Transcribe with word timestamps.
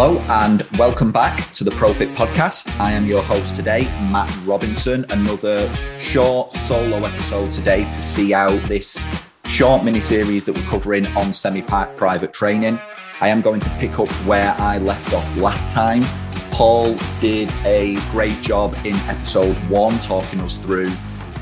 Hello 0.00 0.20
and 0.28 0.62
welcome 0.78 1.10
back 1.10 1.52
to 1.54 1.64
the 1.64 1.72
Pro-Fit 1.72 2.10
Podcast. 2.10 2.70
I 2.78 2.92
am 2.92 3.06
your 3.06 3.20
host 3.20 3.56
today, 3.56 3.86
Matt 4.12 4.32
Robinson. 4.44 5.04
Another 5.10 5.74
short 5.98 6.52
solo 6.52 7.04
episode 7.04 7.52
today 7.52 7.82
to 7.82 7.90
see 7.90 8.32
out 8.32 8.62
this 8.68 9.08
short 9.46 9.84
mini 9.84 10.00
series 10.00 10.44
that 10.44 10.56
we're 10.56 10.70
covering 10.70 11.04
on 11.16 11.32
semi 11.32 11.62
private 11.62 12.32
training. 12.32 12.78
I 13.20 13.26
am 13.26 13.40
going 13.40 13.58
to 13.58 13.70
pick 13.80 13.98
up 13.98 14.08
where 14.24 14.54
I 14.58 14.78
left 14.78 15.12
off 15.14 15.34
last 15.34 15.74
time. 15.74 16.04
Paul 16.52 16.96
did 17.20 17.52
a 17.64 17.96
great 18.12 18.40
job 18.40 18.74
in 18.84 18.94
episode 19.08 19.56
one, 19.68 19.98
talking 19.98 20.40
us 20.42 20.58
through 20.58 20.92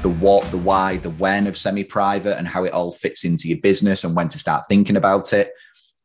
the 0.01 0.09
what, 0.09 0.51
the 0.51 0.57
why, 0.57 0.97
the 0.97 1.11
when 1.11 1.47
of 1.47 1.59
semi 1.59 1.85
private 1.85 2.39
and 2.39 2.49
how 2.49 2.65
it 2.65 2.73
all 2.73 2.91
fits 2.91 3.23
into 3.23 3.49
your 3.49 3.59
business 3.59 4.03
and 4.03 4.17
when 4.17 4.31
to 4.31 4.39
start 4.39 4.65
thinking 4.67 4.97
about 4.97 5.35
it. 5.35 5.51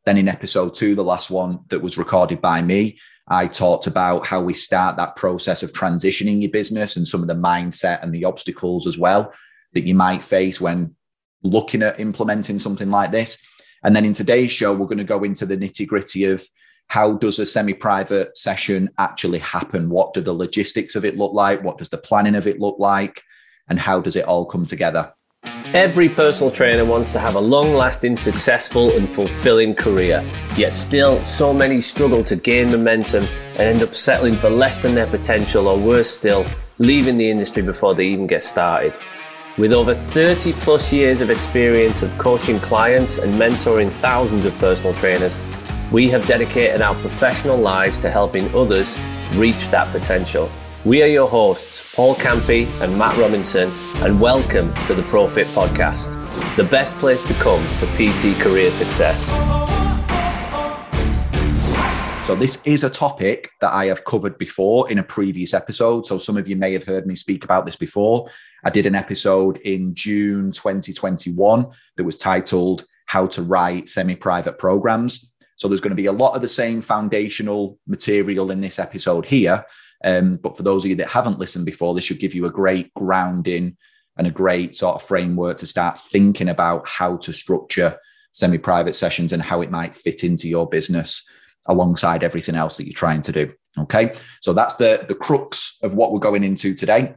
Then 0.04 0.18
in 0.18 0.28
episode 0.28 0.74
two, 0.74 0.94
the 0.94 1.04
last 1.04 1.30
one 1.30 1.60
that 1.68 1.80
was 1.80 1.98
recorded 1.98 2.40
by 2.40 2.62
me, 2.62 2.98
I 3.28 3.46
talked 3.46 3.86
about 3.86 4.26
how 4.26 4.42
we 4.42 4.54
start 4.54 4.96
that 4.96 5.16
process 5.16 5.62
of 5.62 5.72
transitioning 5.72 6.40
your 6.40 6.50
business 6.50 6.96
and 6.96 7.06
some 7.06 7.22
of 7.22 7.28
the 7.28 7.34
mindset 7.34 8.02
and 8.02 8.12
the 8.12 8.24
obstacles 8.24 8.86
as 8.86 8.98
well 8.98 9.32
that 9.74 9.86
you 9.86 9.94
might 9.94 10.22
face 10.22 10.60
when 10.60 10.94
looking 11.42 11.82
at 11.82 12.00
implementing 12.00 12.58
something 12.58 12.90
like 12.90 13.12
this. 13.12 13.38
And 13.84 13.94
then 13.94 14.04
in 14.04 14.12
today's 14.12 14.52
show, 14.52 14.74
we're 14.74 14.86
going 14.86 14.98
to 14.98 15.04
go 15.04 15.24
into 15.24 15.46
the 15.46 15.56
nitty 15.56 15.86
gritty 15.86 16.24
of 16.24 16.42
how 16.88 17.14
does 17.14 17.38
a 17.38 17.46
semi-private 17.46 18.36
session 18.36 18.90
actually 18.98 19.38
happen? 19.38 19.88
What 19.88 20.14
do 20.14 20.20
the 20.20 20.32
logistics 20.32 20.94
of 20.94 21.04
it 21.04 21.16
look 21.16 21.32
like? 21.32 21.62
What 21.62 21.78
does 21.78 21.88
the 21.88 21.98
planning 21.98 22.34
of 22.34 22.46
it 22.46 22.60
look 22.60 22.78
like? 22.78 23.22
And 23.68 23.78
how 23.78 24.00
does 24.00 24.16
it 24.16 24.26
all 24.26 24.44
come 24.44 24.66
together? 24.66 25.12
Every 25.74 26.10
personal 26.10 26.50
trainer 26.50 26.84
wants 26.84 27.10
to 27.12 27.18
have 27.18 27.34
a 27.34 27.40
long 27.40 27.72
lasting, 27.72 28.18
successful, 28.18 28.94
and 28.94 29.08
fulfilling 29.08 29.74
career. 29.74 30.22
Yet, 30.54 30.74
still, 30.74 31.24
so 31.24 31.54
many 31.54 31.80
struggle 31.80 32.22
to 32.24 32.36
gain 32.36 32.70
momentum 32.70 33.24
and 33.52 33.60
end 33.60 33.82
up 33.82 33.94
settling 33.94 34.36
for 34.36 34.50
less 34.50 34.80
than 34.80 34.94
their 34.94 35.06
potential, 35.06 35.68
or 35.68 35.78
worse 35.78 36.10
still, 36.10 36.44
leaving 36.76 37.16
the 37.16 37.30
industry 37.30 37.62
before 37.62 37.94
they 37.94 38.06
even 38.08 38.26
get 38.26 38.42
started. 38.42 38.92
With 39.56 39.72
over 39.72 39.94
30 39.94 40.52
plus 40.60 40.92
years 40.92 41.22
of 41.22 41.30
experience 41.30 42.02
of 42.02 42.18
coaching 42.18 42.60
clients 42.60 43.16
and 43.16 43.34
mentoring 43.40 43.90
thousands 43.92 44.44
of 44.44 44.56
personal 44.58 44.92
trainers, 44.92 45.40
we 45.90 46.10
have 46.10 46.26
dedicated 46.26 46.82
our 46.82 46.94
professional 46.96 47.56
lives 47.56 47.98
to 48.00 48.10
helping 48.10 48.54
others 48.54 48.98
reach 49.32 49.68
that 49.70 49.90
potential. 49.90 50.50
We 50.84 51.00
are 51.04 51.06
your 51.06 51.28
hosts, 51.28 51.94
Paul 51.94 52.16
Campey 52.16 52.64
and 52.80 52.98
Matt 52.98 53.16
Robinson, 53.16 53.70
and 54.02 54.20
welcome 54.20 54.74
to 54.86 54.94
the 54.94 55.04
Pro-Fit 55.04 55.46
Podcast, 55.48 56.10
the 56.56 56.64
best 56.64 56.96
place 56.96 57.22
to 57.28 57.34
come 57.34 57.64
for 57.64 57.86
PT 57.94 58.36
career 58.40 58.68
success. 58.72 59.26
So, 62.26 62.34
this 62.34 62.60
is 62.66 62.82
a 62.82 62.90
topic 62.90 63.48
that 63.60 63.72
I 63.72 63.86
have 63.86 64.04
covered 64.04 64.36
before 64.38 64.90
in 64.90 64.98
a 64.98 65.04
previous 65.04 65.54
episode. 65.54 66.04
So, 66.08 66.18
some 66.18 66.36
of 66.36 66.48
you 66.48 66.56
may 66.56 66.72
have 66.72 66.84
heard 66.84 67.06
me 67.06 67.14
speak 67.14 67.44
about 67.44 67.64
this 67.64 67.76
before. 67.76 68.28
I 68.64 68.70
did 68.70 68.84
an 68.84 68.96
episode 68.96 69.58
in 69.58 69.94
June 69.94 70.50
2021 70.50 71.64
that 71.96 72.02
was 72.02 72.18
titled 72.18 72.86
How 73.06 73.28
to 73.28 73.42
Write 73.42 73.88
Semi 73.88 74.16
Private 74.16 74.58
Programs. 74.58 75.32
So, 75.54 75.68
there's 75.68 75.80
going 75.80 75.90
to 75.90 76.02
be 76.02 76.06
a 76.06 76.12
lot 76.12 76.34
of 76.34 76.40
the 76.40 76.48
same 76.48 76.80
foundational 76.80 77.78
material 77.86 78.50
in 78.50 78.60
this 78.60 78.80
episode 78.80 79.26
here, 79.26 79.64
um, 80.04 80.36
but 80.36 80.56
for 80.56 80.62
those 80.62 80.84
of 80.84 80.90
you 80.90 80.96
that 80.96 81.08
haven't 81.08 81.38
listened 81.38 81.66
before, 81.66 81.94
this 81.94 82.04
should 82.04 82.18
give 82.18 82.34
you 82.34 82.46
a 82.46 82.50
great 82.50 82.92
grounding 82.94 83.76
and 84.16 84.26
a 84.26 84.30
great 84.30 84.74
sort 84.74 84.96
of 84.96 85.02
framework 85.02 85.58
to 85.58 85.66
start 85.66 85.98
thinking 85.98 86.48
about 86.48 86.86
how 86.86 87.16
to 87.18 87.32
structure 87.32 87.96
semi 88.32 88.58
private 88.58 88.94
sessions 88.94 89.32
and 89.32 89.42
how 89.42 89.60
it 89.60 89.70
might 89.70 89.94
fit 89.94 90.24
into 90.24 90.48
your 90.48 90.68
business 90.68 91.26
alongside 91.66 92.24
everything 92.24 92.54
else 92.54 92.76
that 92.76 92.84
you're 92.84 92.92
trying 92.92 93.22
to 93.22 93.32
do. 93.32 93.52
Okay. 93.78 94.14
So 94.40 94.52
that's 94.52 94.74
the, 94.74 95.04
the 95.08 95.14
crux 95.14 95.78
of 95.82 95.94
what 95.94 96.12
we're 96.12 96.18
going 96.18 96.44
into 96.44 96.74
today. 96.74 97.14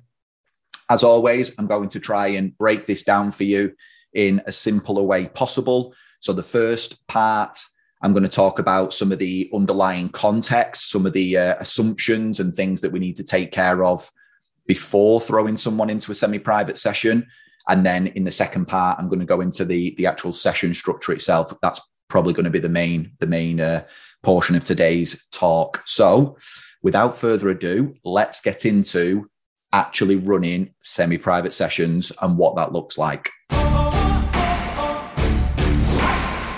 As 0.89 1.03
always, 1.03 1.57
I'm 1.57 1.67
going 1.67 1.89
to 1.89 1.99
try 1.99 2.27
and 2.27 2.55
break 2.57 2.85
this 2.85 3.03
down 3.03 3.31
for 3.31 3.43
you 3.43 3.73
in 4.13 4.41
a 4.45 4.51
simpler 4.51 5.03
way 5.03 5.25
possible. 5.25 5.93
So 6.19 6.31
the 6.31 6.43
first 6.43 7.05
part 7.07 7.57
I'm 8.05 8.13
going 8.13 8.21
to 8.21 8.29
talk 8.29 8.59
about 8.59 8.93
some 8.93 9.11
of 9.11 9.17
the 9.17 9.49
underlying 9.51 10.09
context, 10.09 10.91
some 10.91 11.07
of 11.07 11.13
the 11.13 11.37
uh, 11.37 11.55
assumptions 11.59 12.39
and 12.39 12.53
things 12.53 12.81
that 12.81 12.91
we 12.91 12.99
need 12.99 13.15
to 13.15 13.23
take 13.23 13.51
care 13.51 13.83
of 13.83 14.11
before 14.67 15.19
throwing 15.19 15.57
someone 15.57 15.89
into 15.89 16.11
a 16.11 16.15
semi-private 16.15 16.77
session. 16.77 17.25
And 17.67 17.83
then 17.83 18.05
in 18.07 18.23
the 18.23 18.29
second 18.29 18.67
part, 18.67 18.99
I'm 18.99 19.09
going 19.09 19.21
to 19.21 19.25
go 19.25 19.41
into 19.41 19.65
the 19.65 19.95
the 19.95 20.05
actual 20.05 20.33
session 20.33 20.75
structure 20.75 21.13
itself. 21.13 21.51
That's 21.63 21.81
probably 22.07 22.33
going 22.33 22.43
to 22.43 22.51
be 22.51 22.59
the 22.59 22.69
main 22.69 23.11
the 23.17 23.25
main 23.25 23.59
uh, 23.59 23.85
portion 24.21 24.55
of 24.55 24.63
today's 24.63 25.25
talk. 25.31 25.81
So, 25.87 26.37
without 26.83 27.17
further 27.17 27.49
ado, 27.49 27.95
let's 28.03 28.39
get 28.39 28.65
into 28.65 29.31
actually 29.73 30.17
running 30.17 30.75
semi-private 30.83 31.53
sessions 31.53 32.11
and 32.21 32.37
what 32.37 32.55
that 32.57 32.71
looks 32.71 32.99
like. 32.99 33.31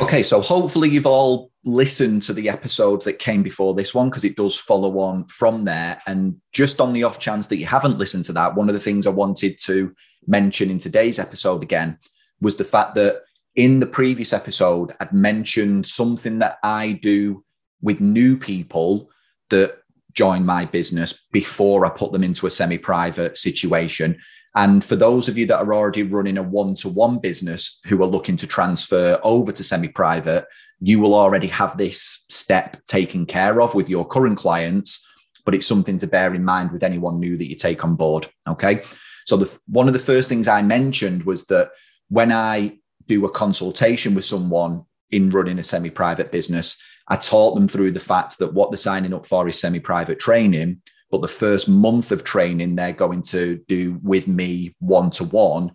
Okay, 0.08 0.24
so 0.24 0.40
hopefully 0.40 0.90
you've 0.90 1.06
all 1.06 1.52
listened 1.66 2.24
to 2.24 2.32
the 2.32 2.48
episode 2.48 3.02
that 3.02 3.20
came 3.20 3.44
before 3.44 3.74
this 3.74 3.94
one 3.94 4.10
because 4.10 4.24
it 4.24 4.38
does 4.38 4.58
follow 4.58 5.00
on 5.00 5.26
from 5.26 5.66
there. 5.66 6.02
And 6.08 6.38
just 6.54 6.80
on 6.80 6.94
the 6.94 7.04
off 7.04 7.20
chance 7.20 7.48
that 7.48 7.58
you 7.58 7.66
haven't 7.66 7.98
listened 7.98 8.24
to 8.26 8.32
that, 8.32 8.56
one 8.56 8.70
of 8.70 8.74
the 8.74 8.80
things 8.80 9.06
I 9.06 9.10
wanted 9.10 9.60
to 9.64 9.94
mention 10.26 10.72
in 10.72 10.80
today's 10.80 11.20
episode 11.20 11.62
again 11.62 12.00
was 12.40 12.56
the 12.56 12.64
fact 12.64 12.96
that 12.96 13.22
in 13.58 13.82
the 13.82 13.86
previous 13.86 14.32
episode, 14.32 14.94
I'd 15.02 15.12
mentioned 15.12 15.86
something 15.86 16.40
that 16.40 16.60
I 16.64 16.94
do 17.02 17.44
with 17.82 18.00
new 18.00 18.38
people 18.38 19.10
that 19.50 19.76
join 20.14 20.46
my 20.46 20.64
business 20.64 21.28
before 21.34 21.86
I 21.86 21.90
put 21.90 22.14
them 22.14 22.24
into 22.24 22.48
a 22.48 22.50
semi 22.50 22.78
private 22.78 23.36
situation. 23.36 24.18
And 24.58 24.84
for 24.84 24.96
those 24.96 25.30
of 25.30 25.38
you 25.38 25.46
that 25.46 25.60
are 25.60 25.72
already 25.72 26.02
running 26.02 26.40
a 26.40 26.42
one 26.42 26.74
to 26.78 26.90
one 26.90 27.20
business 27.20 27.80
who 27.86 28.02
are 28.02 28.08
looking 28.08 28.36
to 28.38 28.48
transfer 28.48 29.20
over 29.24 29.52
to 29.52 29.64
semi 29.64 29.88
private, 29.88 30.48
you 30.80 31.00
will 31.00 31.14
already 31.14 31.46
have 31.46 31.78
this 31.78 32.26
step 32.30 32.84
taken 32.86 33.28
care 33.28 33.62
of 33.62 33.76
with 33.76 33.88
your 33.88 34.04
current 34.04 34.40
clients. 34.40 35.08
But 35.46 35.54
it's 35.54 35.68
something 35.68 36.00
to 36.00 36.08
bear 36.08 36.34
in 36.34 36.44
mind 36.44 36.72
with 36.72 36.82
anyone 36.82 37.20
new 37.20 37.38
that 37.38 37.48
you 37.48 37.56
take 37.56 37.86
on 37.86 37.96
board. 37.96 38.32
Okay. 38.48 38.82
So, 39.28 39.38
the, 39.38 39.60
one 39.68 39.86
of 39.86 39.94
the 39.94 40.00
first 40.00 40.28
things 40.28 40.48
I 40.48 40.64
mentioned 40.64 41.26
was 41.26 41.46
that 41.46 41.70
when 42.10 42.32
I 42.32 42.80
do 43.06 43.26
a 43.26 43.30
consultation 43.30 44.16
with 44.16 44.26
someone 44.26 44.86
in 45.12 45.30
running 45.30 45.60
a 45.60 45.64
semi 45.64 45.92
private 45.92 46.32
business, 46.32 46.82
I 47.08 47.18
taught 47.18 47.54
them 47.54 47.68
through 47.68 47.92
the 47.92 48.00
fact 48.00 48.40
that 48.40 48.56
what 48.56 48.72
they're 48.72 48.78
signing 48.78 49.14
up 49.14 49.28
for 49.28 49.48
is 49.48 49.60
semi 49.60 49.80
private 49.80 50.20
training 50.20 50.82
but 51.12 51.22
the 51.22 51.28
first 51.28 51.70
month 51.70 52.12
of 52.12 52.24
training 52.24 52.76
they're 52.76 52.94
going 52.94 53.22
to 53.22 53.58
do 53.68 54.00
with 54.04 54.28
me 54.28 54.76
one 54.80 55.10
to 55.12 55.24
one 55.24 55.72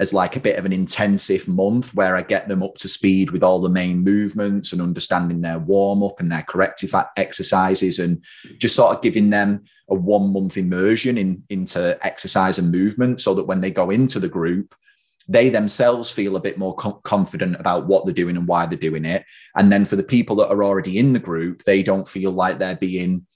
as 0.00 0.12
like 0.12 0.34
a 0.34 0.40
bit 0.40 0.58
of 0.58 0.66
an 0.66 0.72
intensive 0.72 1.46
month 1.46 1.94
where 1.94 2.16
I 2.16 2.22
get 2.22 2.48
them 2.48 2.62
up 2.62 2.74
to 2.78 2.88
speed 2.88 3.30
with 3.30 3.44
all 3.44 3.60
the 3.60 3.68
main 3.68 4.02
movements 4.02 4.72
and 4.72 4.82
understanding 4.82 5.40
their 5.40 5.60
warm 5.60 6.02
up 6.02 6.18
and 6.18 6.32
their 6.32 6.42
corrective 6.42 6.92
exercises 7.16 8.00
and 8.00 8.24
just 8.58 8.74
sort 8.74 8.96
of 8.96 9.02
giving 9.02 9.30
them 9.30 9.62
a 9.88 9.94
one 9.94 10.32
month 10.32 10.56
immersion 10.56 11.16
in, 11.16 11.44
into 11.48 11.96
exercise 12.04 12.58
and 12.58 12.72
movement 12.72 13.20
so 13.20 13.34
that 13.34 13.46
when 13.46 13.60
they 13.60 13.70
go 13.70 13.90
into 13.90 14.18
the 14.18 14.28
group, 14.28 14.74
they 15.28 15.48
themselves 15.48 16.10
feel 16.10 16.34
a 16.34 16.40
bit 16.40 16.58
more 16.58 16.74
co- 16.74 17.00
confident 17.04 17.56
about 17.60 17.86
what 17.86 18.04
they're 18.04 18.12
doing 18.12 18.36
and 18.36 18.48
why 18.48 18.66
they're 18.66 18.76
doing 18.76 19.04
it. 19.04 19.24
And 19.56 19.70
then 19.70 19.84
for 19.84 19.94
the 19.94 20.02
people 20.02 20.34
that 20.36 20.50
are 20.50 20.64
already 20.64 20.98
in 20.98 21.12
the 21.12 21.20
group, 21.20 21.62
they 21.62 21.84
don't 21.84 22.06
feel 22.06 22.32
like 22.32 22.58
they're 22.58 22.76
being 22.76 23.26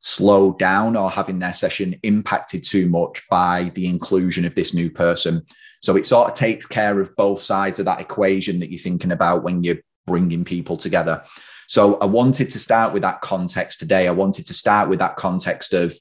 slowed 0.00 0.58
down 0.58 0.96
or 0.96 1.10
having 1.10 1.38
their 1.38 1.52
session 1.52 1.98
impacted 2.02 2.64
too 2.64 2.88
much 2.88 3.28
by 3.28 3.70
the 3.74 3.88
inclusion 3.88 4.44
of 4.44 4.54
this 4.54 4.72
new 4.72 4.90
person. 4.90 5.44
So 5.80 5.96
it 5.96 6.06
sort 6.06 6.28
of 6.28 6.34
takes 6.34 6.66
care 6.66 7.00
of 7.00 7.14
both 7.16 7.40
sides 7.40 7.78
of 7.78 7.84
that 7.86 8.00
equation 8.00 8.60
that 8.60 8.70
you're 8.70 8.78
thinking 8.78 9.12
about 9.12 9.42
when 9.42 9.62
you're 9.62 9.78
bringing 10.06 10.44
people 10.44 10.76
together. 10.76 11.22
So 11.66 11.98
I 11.98 12.06
wanted 12.06 12.50
to 12.50 12.58
start 12.58 12.92
with 12.92 13.02
that 13.02 13.20
context 13.20 13.78
today. 13.80 14.08
I 14.08 14.12
wanted 14.12 14.46
to 14.46 14.54
start 14.54 14.88
with 14.88 14.98
that 15.00 15.16
context 15.16 15.74
of 15.74 15.94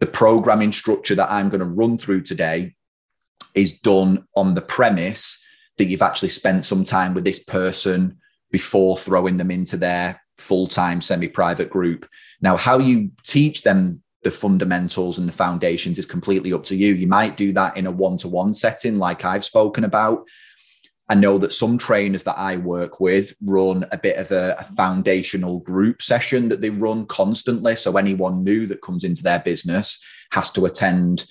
the 0.00 0.06
programming 0.06 0.72
structure 0.72 1.14
that 1.14 1.30
I'm 1.30 1.48
going 1.48 1.60
to 1.60 1.66
run 1.66 1.96
through 1.96 2.22
today 2.22 2.74
is 3.54 3.78
done 3.80 4.26
on 4.36 4.54
the 4.54 4.60
premise 4.60 5.42
that 5.78 5.86
you've 5.86 6.02
actually 6.02 6.28
spent 6.28 6.64
some 6.64 6.84
time 6.84 7.14
with 7.14 7.24
this 7.24 7.38
person 7.38 8.18
before 8.50 8.96
throwing 8.96 9.36
them 9.36 9.50
into 9.50 9.76
their 9.76 10.20
full 10.38 10.66
time 10.66 11.00
semi 11.00 11.28
private 11.28 11.70
group. 11.70 12.06
Now, 12.40 12.56
how 12.56 12.78
you 12.78 13.10
teach 13.22 13.62
them 13.62 14.02
the 14.22 14.30
fundamentals 14.30 15.18
and 15.18 15.28
the 15.28 15.32
foundations 15.32 15.98
is 15.98 16.06
completely 16.06 16.52
up 16.52 16.64
to 16.64 16.76
you. 16.76 16.94
You 16.94 17.06
might 17.06 17.36
do 17.36 17.52
that 17.52 17.76
in 17.76 17.86
a 17.86 17.92
one 17.92 18.16
to 18.18 18.28
one 18.28 18.54
setting, 18.54 18.98
like 18.98 19.24
I've 19.24 19.44
spoken 19.44 19.84
about. 19.84 20.26
I 21.10 21.14
know 21.14 21.36
that 21.38 21.52
some 21.52 21.76
trainers 21.76 22.24
that 22.24 22.38
I 22.38 22.56
work 22.56 22.98
with 22.98 23.34
run 23.42 23.84
a 23.92 23.98
bit 23.98 24.16
of 24.16 24.30
a, 24.30 24.56
a, 24.58 24.62
foundational 24.62 25.58
group 25.60 26.00
session 26.00 26.48
that 26.48 26.62
they 26.62 26.70
run 26.70 27.04
constantly. 27.06 27.76
So 27.76 27.98
anyone 27.98 28.42
new 28.42 28.66
that 28.68 28.80
comes 28.80 29.04
into 29.04 29.22
their 29.22 29.40
business 29.40 30.02
has 30.32 30.50
to 30.52 30.64
attend 30.64 31.26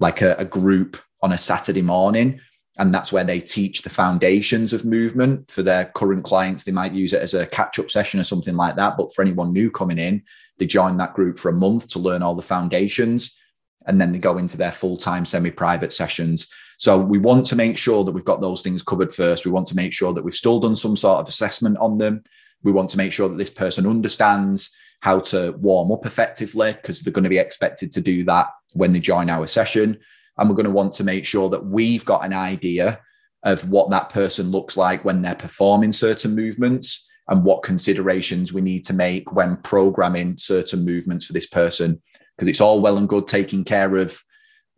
like 0.00 0.22
a, 0.22 0.34
a 0.40 0.44
group 0.44 0.96
on 1.22 1.30
a 1.30 1.38
Saturday 1.38 1.82
morning 1.82 2.40
and 2.82 2.92
that's 2.92 3.12
where 3.12 3.22
they 3.22 3.38
teach 3.38 3.82
the 3.82 3.88
foundations 3.88 4.72
of 4.72 4.84
movement 4.84 5.48
for 5.48 5.62
their 5.62 5.84
current 5.94 6.24
clients. 6.24 6.64
They 6.64 6.72
might 6.72 6.92
use 6.92 7.12
it 7.12 7.22
as 7.22 7.32
a 7.32 7.46
catch 7.46 7.78
up 7.78 7.92
session 7.92 8.18
or 8.18 8.24
something 8.24 8.56
like 8.56 8.74
that. 8.74 8.96
But 8.98 9.14
for 9.14 9.22
anyone 9.22 9.52
new 9.52 9.70
coming 9.70 10.00
in, 10.00 10.24
they 10.58 10.66
join 10.66 10.96
that 10.96 11.14
group 11.14 11.38
for 11.38 11.48
a 11.48 11.54
month 11.54 11.88
to 11.90 12.00
learn 12.00 12.24
all 12.24 12.34
the 12.34 12.42
foundations. 12.42 13.40
And 13.86 14.00
then 14.00 14.10
they 14.10 14.18
go 14.18 14.36
into 14.36 14.56
their 14.56 14.72
full 14.72 14.96
time 14.96 15.24
semi 15.24 15.52
private 15.52 15.92
sessions. 15.92 16.48
So 16.76 16.98
we 16.98 17.18
want 17.18 17.46
to 17.46 17.56
make 17.56 17.78
sure 17.78 18.02
that 18.02 18.10
we've 18.10 18.24
got 18.24 18.40
those 18.40 18.62
things 18.62 18.82
covered 18.82 19.14
first. 19.14 19.44
We 19.44 19.52
want 19.52 19.68
to 19.68 19.76
make 19.76 19.92
sure 19.92 20.12
that 20.12 20.24
we've 20.24 20.34
still 20.34 20.58
done 20.58 20.74
some 20.74 20.96
sort 20.96 21.20
of 21.20 21.28
assessment 21.28 21.78
on 21.78 21.98
them. 21.98 22.24
We 22.64 22.72
want 22.72 22.90
to 22.90 22.98
make 22.98 23.12
sure 23.12 23.28
that 23.28 23.38
this 23.38 23.50
person 23.50 23.86
understands 23.86 24.76
how 25.02 25.20
to 25.20 25.52
warm 25.52 25.92
up 25.92 26.04
effectively 26.04 26.72
because 26.72 27.00
they're 27.00 27.12
going 27.12 27.22
to 27.22 27.30
be 27.30 27.38
expected 27.38 27.92
to 27.92 28.00
do 28.00 28.24
that 28.24 28.48
when 28.74 28.90
they 28.90 28.98
join 28.98 29.30
our 29.30 29.46
session. 29.46 30.00
And 30.38 30.48
we're 30.48 30.56
going 30.56 30.64
to 30.64 30.70
want 30.70 30.92
to 30.94 31.04
make 31.04 31.24
sure 31.24 31.48
that 31.50 31.66
we've 31.66 32.04
got 32.04 32.24
an 32.24 32.32
idea 32.32 33.00
of 33.44 33.68
what 33.68 33.90
that 33.90 34.10
person 34.10 34.50
looks 34.50 34.76
like 34.76 35.04
when 35.04 35.22
they're 35.22 35.34
performing 35.34 35.92
certain 35.92 36.34
movements 36.34 37.08
and 37.28 37.44
what 37.44 37.62
considerations 37.62 38.52
we 38.52 38.60
need 38.60 38.84
to 38.84 38.94
make 38.94 39.32
when 39.32 39.56
programming 39.58 40.36
certain 40.38 40.84
movements 40.84 41.26
for 41.26 41.32
this 41.32 41.46
person. 41.46 42.00
Because 42.36 42.48
it's 42.48 42.60
all 42.60 42.80
well 42.80 42.98
and 42.98 43.08
good 43.08 43.26
taking 43.28 43.64
care 43.64 43.96
of 43.96 44.18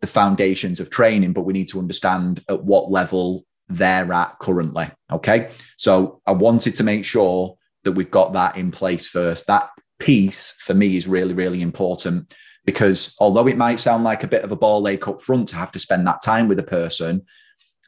the 0.01 0.07
foundations 0.07 0.79
of 0.79 0.89
training, 0.89 1.33
but 1.33 1.43
we 1.43 1.53
need 1.53 1.69
to 1.69 1.79
understand 1.79 2.43
at 2.49 2.63
what 2.63 2.91
level 2.91 3.45
they're 3.69 4.11
at 4.11 4.37
currently. 4.39 4.87
Okay. 5.11 5.49
So 5.77 6.21
I 6.27 6.33
wanted 6.33 6.75
to 6.75 6.83
make 6.83 7.05
sure 7.05 7.57
that 7.83 7.93
we've 7.93 8.11
got 8.11 8.33
that 8.33 8.57
in 8.57 8.71
place 8.71 9.07
first. 9.07 9.47
That 9.47 9.69
piece 9.99 10.53
for 10.59 10.73
me 10.73 10.97
is 10.97 11.07
really, 11.07 11.33
really 11.33 11.61
important 11.61 12.33
because 12.65 13.15
although 13.19 13.47
it 13.47 13.57
might 13.57 13.79
sound 13.79 14.03
like 14.03 14.23
a 14.23 14.27
bit 14.27 14.43
of 14.43 14.51
a 14.51 14.55
ball 14.55 14.87
ache 14.87 15.07
up 15.07 15.21
front 15.21 15.47
to 15.49 15.55
have 15.55 15.71
to 15.71 15.79
spend 15.79 16.05
that 16.07 16.21
time 16.23 16.47
with 16.47 16.59
a 16.59 16.63
person, 16.63 17.25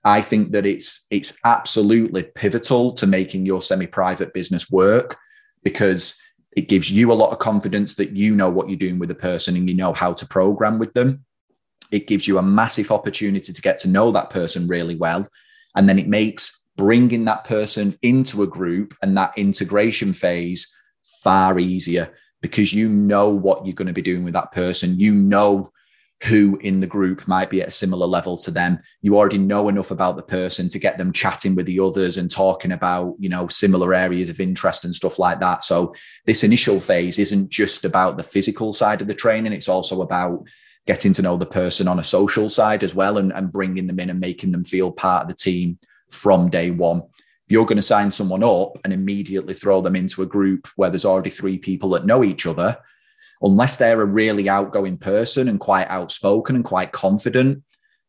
I 0.03 0.21
think 0.21 0.51
that 0.51 0.65
it's 0.65 1.05
it's 1.09 1.37
absolutely 1.43 2.23
pivotal 2.23 2.93
to 2.93 3.07
making 3.07 3.45
your 3.45 3.61
semi-private 3.61 4.33
business 4.33 4.69
work 4.69 5.17
because 5.63 6.15
it 6.55 6.69
gives 6.69 6.89
you 6.89 7.11
a 7.11 7.13
lot 7.13 7.31
of 7.31 7.39
confidence 7.39 7.95
that 7.95 8.15
you 8.15 8.33
know 8.33 8.49
what 8.49 8.69
you're 8.69 8.77
doing 8.77 8.99
with 8.99 9.09
the 9.09 9.15
person 9.15 9.55
and 9.55 9.69
you 9.69 9.75
know 9.75 9.93
how 9.93 10.13
to 10.13 10.25
program 10.25 10.79
with 10.79 10.93
them. 10.93 11.25
It 11.91 12.07
gives 12.07 12.27
you 12.27 12.37
a 12.37 12.43
massive 12.43 12.91
opportunity 12.91 13.53
to 13.53 13.61
get 13.61 13.79
to 13.79 13.89
know 13.89 14.11
that 14.11 14.29
person 14.29 14.67
really 14.67 14.95
well. 14.95 15.27
And 15.75 15.87
then 15.87 15.99
it 15.99 16.07
makes 16.07 16.65
bringing 16.75 17.25
that 17.25 17.43
person 17.43 17.97
into 18.01 18.43
a 18.43 18.47
group 18.47 18.93
and 19.01 19.17
that 19.17 19.37
integration 19.37 20.13
phase 20.13 20.73
far 21.21 21.59
easier 21.59 22.13
because 22.41 22.73
you 22.73 22.89
know 22.89 23.29
what 23.29 23.65
you're 23.65 23.75
going 23.75 23.87
to 23.87 23.93
be 23.93 24.01
doing 24.01 24.23
with 24.23 24.33
that 24.33 24.51
person. 24.51 24.99
You 24.99 25.13
know 25.13 25.71
who 26.23 26.57
in 26.61 26.79
the 26.79 26.87
group 26.87 27.27
might 27.27 27.49
be 27.49 27.61
at 27.61 27.67
a 27.67 27.71
similar 27.71 28.07
level 28.07 28.37
to 28.37 28.49
them. 28.49 28.79
You 29.01 29.17
already 29.17 29.37
know 29.37 29.69
enough 29.69 29.91
about 29.91 30.17
the 30.17 30.23
person 30.23 30.67
to 30.69 30.79
get 30.79 30.97
them 30.97 31.13
chatting 31.13 31.53
with 31.53 31.67
the 31.67 31.79
others 31.79 32.17
and 32.17 32.31
talking 32.31 32.71
about, 32.71 33.15
you 33.19 33.29
know, 33.29 33.47
similar 33.47 33.93
areas 33.93 34.29
of 34.29 34.39
interest 34.39 34.83
and 34.83 34.95
stuff 34.95 35.19
like 35.19 35.39
that. 35.41 35.63
So 35.63 35.93
this 36.25 36.43
initial 36.43 36.79
phase 36.79 37.19
isn't 37.19 37.49
just 37.49 37.85
about 37.85 38.17
the 38.17 38.23
physical 38.23 38.73
side 38.73 39.01
of 39.01 39.07
the 39.07 39.13
training. 39.13 39.53
It's 39.53 39.69
also 39.69 40.01
about 40.01 40.47
getting 40.87 41.13
to 41.13 41.21
know 41.21 41.37
the 41.37 41.45
person 41.45 41.87
on 41.87 41.99
a 41.99 42.03
social 42.03 42.49
side 42.49 42.83
as 42.83 42.95
well 42.95 43.19
and, 43.19 43.31
and 43.33 43.51
bringing 43.51 43.85
them 43.85 43.99
in 43.99 44.09
and 44.09 44.19
making 44.19 44.51
them 44.51 44.63
feel 44.63 44.91
part 44.91 45.23
of 45.23 45.27
the 45.27 45.35
team 45.35 45.77
from 46.09 46.49
day 46.49 46.71
one 46.71 47.03
you're 47.47 47.65
going 47.65 47.77
to 47.77 47.81
sign 47.81 48.11
someone 48.11 48.43
up 48.43 48.77
and 48.83 48.93
immediately 48.93 49.53
throw 49.53 49.81
them 49.81 49.95
into 49.95 50.21
a 50.21 50.27
group 50.27 50.67
where 50.75 50.89
there's 50.89 51.05
already 51.05 51.29
three 51.29 51.57
people 51.57 51.89
that 51.89 52.05
know 52.05 52.23
each 52.23 52.45
other, 52.45 52.77
unless 53.41 53.77
they're 53.77 54.01
a 54.01 54.05
really 54.05 54.49
outgoing 54.49 54.97
person 54.97 55.47
and 55.47 55.59
quite 55.59 55.87
outspoken 55.89 56.55
and 56.55 56.65
quite 56.65 56.91
confident, 56.91 57.63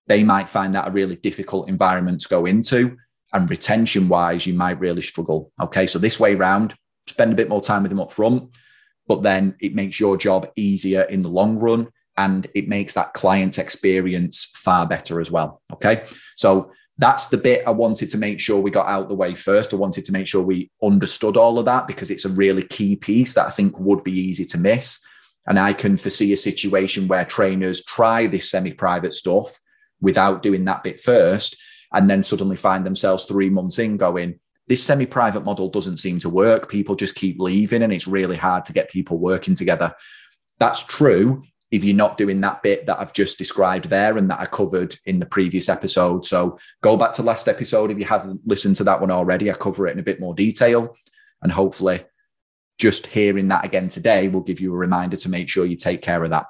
they 0.06 0.25
might 0.25 0.49
find 0.49 0.75
that 0.75 0.88
a 0.88 0.90
really 0.90 1.17
difficult 1.17 1.69
environment 1.69 2.20
to 2.20 2.29
go 2.29 2.46
into. 2.46 2.96
And 3.32 3.49
retention 3.49 4.08
wise, 4.08 4.46
you 4.46 4.55
might 4.55 4.81
really 4.81 5.02
struggle. 5.02 5.52
Okay. 5.61 5.87
So 5.87 5.99
this 5.99 6.19
way 6.19 6.34
round, 6.34 6.75
spend 7.06 7.32
a 7.32 7.37
bit 7.37 7.49
more 7.49 7.61
time 7.61 7.82
with 7.82 7.91
them 7.91 8.00
up 8.00 8.11
front, 8.11 8.50
but 9.06 9.23
then 9.23 9.55
it 9.61 9.75
makes 9.75 10.00
your 10.00 10.17
job 10.17 10.50
easier 10.56 11.02
in 11.02 11.23
the 11.23 11.29
long 11.29 11.58
run 11.58 11.88
and 12.17 12.46
it 12.55 12.69
makes 12.69 12.94
that 12.94 13.12
client 13.12 13.58
experience 13.58 14.46
far 14.55 14.87
better 14.87 15.20
as 15.20 15.31
well. 15.31 15.61
Okay. 15.73 16.05
So 16.37 16.73
that's 16.98 17.28
the 17.28 17.38
bit 17.38 17.66
I 17.66 17.70
wanted 17.70 18.10
to 18.10 18.18
make 18.18 18.40
sure 18.40 18.60
we 18.60 18.72
got 18.72 18.88
out 18.88 19.08
the 19.08 19.14
way 19.14 19.34
first. 19.36 19.72
I 19.72 19.76
wanted 19.76 20.04
to 20.06 20.12
make 20.12 20.26
sure 20.26 20.42
we 20.42 20.70
understood 20.82 21.36
all 21.36 21.58
of 21.58 21.64
that 21.66 21.86
because 21.86 22.10
it's 22.10 22.24
a 22.24 22.30
really 22.30 22.64
key 22.64 22.96
piece 22.96 23.34
that 23.34 23.46
I 23.46 23.50
think 23.50 23.78
would 23.78 24.02
be 24.02 24.12
easy 24.12 24.44
to 24.46 24.58
miss. 24.58 25.00
And 25.46 25.58
I 25.58 25.72
can 25.72 25.96
foresee 25.96 26.32
a 26.32 26.36
situation 26.36 27.06
where 27.06 27.24
trainers 27.24 27.84
try 27.84 28.26
this 28.26 28.50
semi 28.50 28.72
private 28.72 29.14
stuff 29.14 29.60
without 30.00 30.42
doing 30.42 30.64
that 30.64 30.82
bit 30.82 31.00
first 31.00 31.56
and 31.92 32.10
then 32.10 32.22
suddenly 32.22 32.56
find 32.56 32.84
themselves 32.84 33.24
three 33.24 33.48
months 33.48 33.78
in 33.78 33.96
going, 33.96 34.40
this 34.66 34.82
semi 34.82 35.06
private 35.06 35.44
model 35.44 35.70
doesn't 35.70 35.96
seem 35.98 36.18
to 36.18 36.28
work. 36.28 36.68
People 36.68 36.96
just 36.96 37.14
keep 37.14 37.40
leaving 37.40 37.82
and 37.82 37.92
it's 37.92 38.08
really 38.08 38.36
hard 38.36 38.64
to 38.64 38.72
get 38.72 38.90
people 38.90 39.18
working 39.18 39.54
together. 39.54 39.94
That's 40.58 40.82
true 40.82 41.44
if 41.70 41.85
you're 41.85 41.97
not 41.97 42.17
doing 42.17 42.41
that 42.41 42.62
bit 42.62 42.87
that 42.87 42.99
I've 42.99 43.12
just 43.12 43.37
described 43.37 43.91
there 43.91 44.17
and 44.17 44.31
that 44.31 44.41
I 44.41 44.47
covered 44.47 44.97
in 45.06 45.19
the 45.19 45.26
previous 45.26 45.69
episode. 45.69 46.25
So 46.25 46.59
go 46.82 46.97
back 46.97 47.12
to 47.15 47.23
last 47.23 47.47
episode 47.47 47.91
if 47.91 47.99
you 47.99 48.06
haven't 48.06 48.41
listened 48.47 48.76
to 48.76 48.85
that 48.85 49.00
one 49.00 49.11
already. 49.11 49.50
I 49.50 49.55
cover 49.55 49.87
it 49.87 49.93
in 49.93 49.99
a 49.99 50.03
bit 50.05 50.20
more 50.20 50.35
detail. 50.35 50.97
And 51.43 51.53
hopefully, 51.53 52.00
just 52.79 53.06
hearing 53.06 53.49
that 53.49 53.65
again 53.65 53.88
today 53.88 54.29
will 54.29 54.43
give 54.43 54.61
you 54.61 54.75
a 54.75 54.79
reminder 54.79 55.17
to 55.17 55.29
make 55.29 55.49
sure 55.49 55.67
you 55.67 55.76
take 55.76 56.00
care 56.00 56.25
of 56.25 56.31
that. 56.31 56.47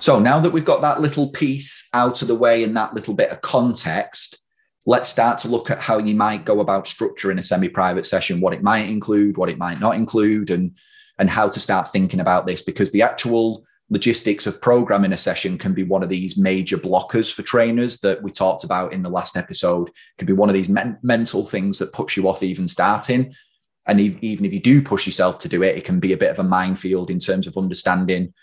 So 0.00 0.18
now 0.18 0.40
that 0.40 0.52
we've 0.52 0.64
got 0.64 0.80
that 0.82 1.00
little 1.00 1.30
piece 1.30 1.88
out 1.92 2.22
of 2.22 2.28
the 2.28 2.34
way 2.34 2.64
and 2.64 2.76
that 2.76 2.94
little 2.94 3.14
bit 3.14 3.30
of 3.30 3.40
context, 3.40 4.38
let's 4.86 5.08
start 5.08 5.38
to 5.40 5.48
look 5.48 5.70
at 5.70 5.80
how 5.80 5.98
you 5.98 6.14
might 6.14 6.44
go 6.44 6.60
about 6.60 6.84
structuring 6.84 7.38
a 7.38 7.42
semi 7.42 7.68
private 7.68 8.06
session, 8.06 8.40
what 8.40 8.54
it 8.54 8.62
might 8.62 8.88
include, 8.88 9.36
what 9.36 9.50
it 9.50 9.58
might 9.58 9.80
not 9.80 9.96
include, 9.96 10.50
and 10.50 10.76
and 11.18 11.28
how 11.28 11.48
to 11.48 11.60
start 11.60 11.90
thinking 11.90 12.20
about 12.20 12.46
this 12.46 12.62
because 12.62 12.90
the 12.90 13.02
actual 13.02 13.64
logistics 13.90 14.46
of 14.46 14.60
programming 14.60 15.12
a 15.12 15.16
session 15.16 15.56
can 15.56 15.72
be 15.72 15.82
one 15.82 16.02
of 16.02 16.08
these 16.08 16.36
major 16.36 16.76
blockers 16.76 17.32
for 17.32 17.42
trainers 17.42 17.98
that 18.00 18.22
we 18.22 18.30
talked 18.30 18.64
about 18.64 18.92
in 18.92 19.02
the 19.02 19.10
last 19.10 19.36
episode. 19.36 19.88
It 19.88 20.18
can 20.18 20.26
be 20.26 20.34
one 20.34 20.48
of 20.48 20.54
these 20.54 20.68
men- 20.68 20.98
mental 21.02 21.44
things 21.44 21.78
that 21.78 21.92
puts 21.92 22.16
you 22.16 22.28
off 22.28 22.42
even 22.42 22.68
starting. 22.68 23.34
And 23.86 23.98
even 24.00 24.44
if 24.44 24.52
you 24.52 24.60
do 24.60 24.82
push 24.82 25.06
yourself 25.06 25.38
to 25.40 25.48
do 25.48 25.62
it, 25.62 25.76
it 25.76 25.84
can 25.84 25.98
be 25.98 26.12
a 26.12 26.18
bit 26.18 26.30
of 26.30 26.38
a 26.38 26.44
minefield 26.44 27.10
in 27.10 27.18
terms 27.18 27.46
of 27.46 27.56
understanding 27.56 28.34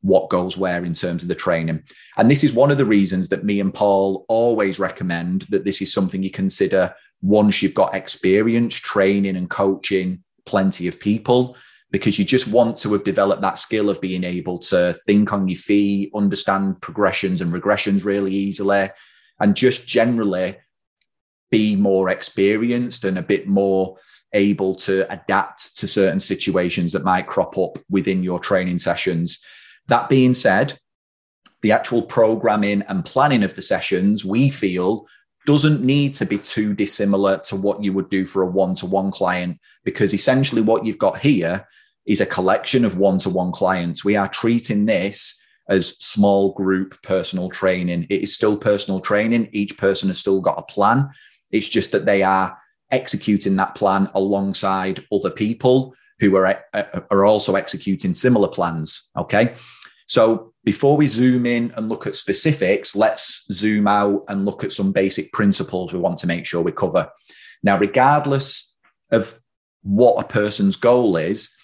what 0.00 0.30
goes 0.30 0.56
where 0.56 0.84
in 0.84 0.94
terms 0.94 1.22
of 1.22 1.28
the 1.28 1.34
training. 1.34 1.82
And 2.16 2.30
this 2.30 2.42
is 2.42 2.52
one 2.54 2.70
of 2.70 2.78
the 2.78 2.84
reasons 2.84 3.28
that 3.28 3.44
me 3.44 3.60
and 3.60 3.72
Paul 3.72 4.24
always 4.28 4.78
recommend 4.78 5.42
that 5.50 5.64
this 5.64 5.82
is 5.82 5.92
something 5.92 6.22
you 6.22 6.30
consider 6.30 6.94
once 7.22 7.62
you've 7.62 7.74
got 7.74 7.94
experience 7.94 8.76
training 8.76 9.36
and 9.36 9.48
coaching 9.48 10.22
plenty 10.46 10.88
of 10.88 11.00
people 11.00 11.56
because 11.94 12.18
you 12.18 12.24
just 12.24 12.48
want 12.48 12.76
to 12.76 12.92
have 12.92 13.04
developed 13.04 13.40
that 13.40 13.56
skill 13.56 13.88
of 13.88 14.00
being 14.00 14.24
able 14.24 14.58
to 14.58 14.92
think 15.06 15.32
on 15.32 15.46
your 15.46 15.56
feet, 15.56 16.10
understand 16.12 16.82
progressions 16.82 17.40
and 17.40 17.52
regressions 17.52 18.04
really 18.04 18.34
easily, 18.34 18.90
and 19.38 19.54
just 19.54 19.86
generally 19.86 20.56
be 21.52 21.76
more 21.76 22.08
experienced 22.08 23.04
and 23.04 23.16
a 23.16 23.22
bit 23.22 23.46
more 23.46 23.96
able 24.32 24.74
to 24.74 25.08
adapt 25.08 25.76
to 25.76 25.86
certain 25.86 26.18
situations 26.18 26.90
that 26.90 27.04
might 27.04 27.28
crop 27.28 27.56
up 27.56 27.78
within 27.88 28.24
your 28.24 28.40
training 28.40 28.80
sessions. 28.80 29.38
That 29.86 30.08
being 30.08 30.34
said, 30.34 30.76
the 31.62 31.70
actual 31.70 32.02
programming 32.02 32.82
and 32.88 33.04
planning 33.04 33.44
of 33.44 33.54
the 33.54 33.62
sessions, 33.62 34.24
we 34.24 34.50
feel 34.50 35.06
doesn't 35.46 35.80
need 35.80 36.14
to 36.14 36.26
be 36.26 36.38
too 36.38 36.74
dissimilar 36.74 37.38
to 37.38 37.54
what 37.54 37.84
you 37.84 37.92
would 37.92 38.10
do 38.10 38.26
for 38.26 38.42
a 38.42 38.46
one 38.46 38.74
to 38.74 38.86
one 38.86 39.12
client, 39.12 39.60
because 39.84 40.12
essentially 40.12 40.60
what 40.60 40.84
you've 40.84 40.98
got 40.98 41.18
here 41.20 41.64
is 42.06 42.20
a 42.20 42.26
collection 42.26 42.84
of 42.84 42.98
one 42.98 43.18
to 43.20 43.30
one 43.30 43.52
clients. 43.52 44.04
We 44.04 44.16
are 44.16 44.28
treating 44.28 44.86
this 44.86 45.40
as 45.68 45.96
small 45.98 46.52
group 46.52 47.00
personal 47.02 47.48
training. 47.48 48.06
It 48.10 48.22
is 48.22 48.34
still 48.34 48.56
personal 48.56 49.00
training. 49.00 49.48
Each 49.52 49.76
person 49.76 50.08
has 50.08 50.18
still 50.18 50.40
got 50.40 50.58
a 50.58 50.72
plan. 50.72 51.10
It's 51.52 51.68
just 51.68 51.92
that 51.92 52.04
they 52.04 52.22
are 52.22 52.58
executing 52.90 53.56
that 53.56 53.74
plan 53.74 54.10
alongside 54.14 55.04
other 55.12 55.30
people 55.30 55.94
who 56.20 56.36
are, 56.36 56.62
are 57.10 57.24
also 57.24 57.54
executing 57.54 58.14
similar 58.14 58.48
plans. 58.48 59.10
Okay. 59.16 59.54
So 60.06 60.52
before 60.64 60.96
we 60.96 61.06
zoom 61.06 61.46
in 61.46 61.72
and 61.76 61.88
look 61.88 62.06
at 62.06 62.16
specifics, 62.16 62.94
let's 62.94 63.46
zoom 63.52 63.88
out 63.88 64.24
and 64.28 64.44
look 64.44 64.64
at 64.64 64.72
some 64.72 64.92
basic 64.92 65.32
principles 65.32 65.92
we 65.92 65.98
want 65.98 66.18
to 66.18 66.26
make 66.26 66.46
sure 66.46 66.62
we 66.62 66.72
cover. 66.72 67.10
Now, 67.62 67.78
regardless 67.78 68.76
of 69.10 69.40
what 69.82 70.22
a 70.22 70.28
person's 70.28 70.76
goal 70.76 71.16
is, 71.16 71.54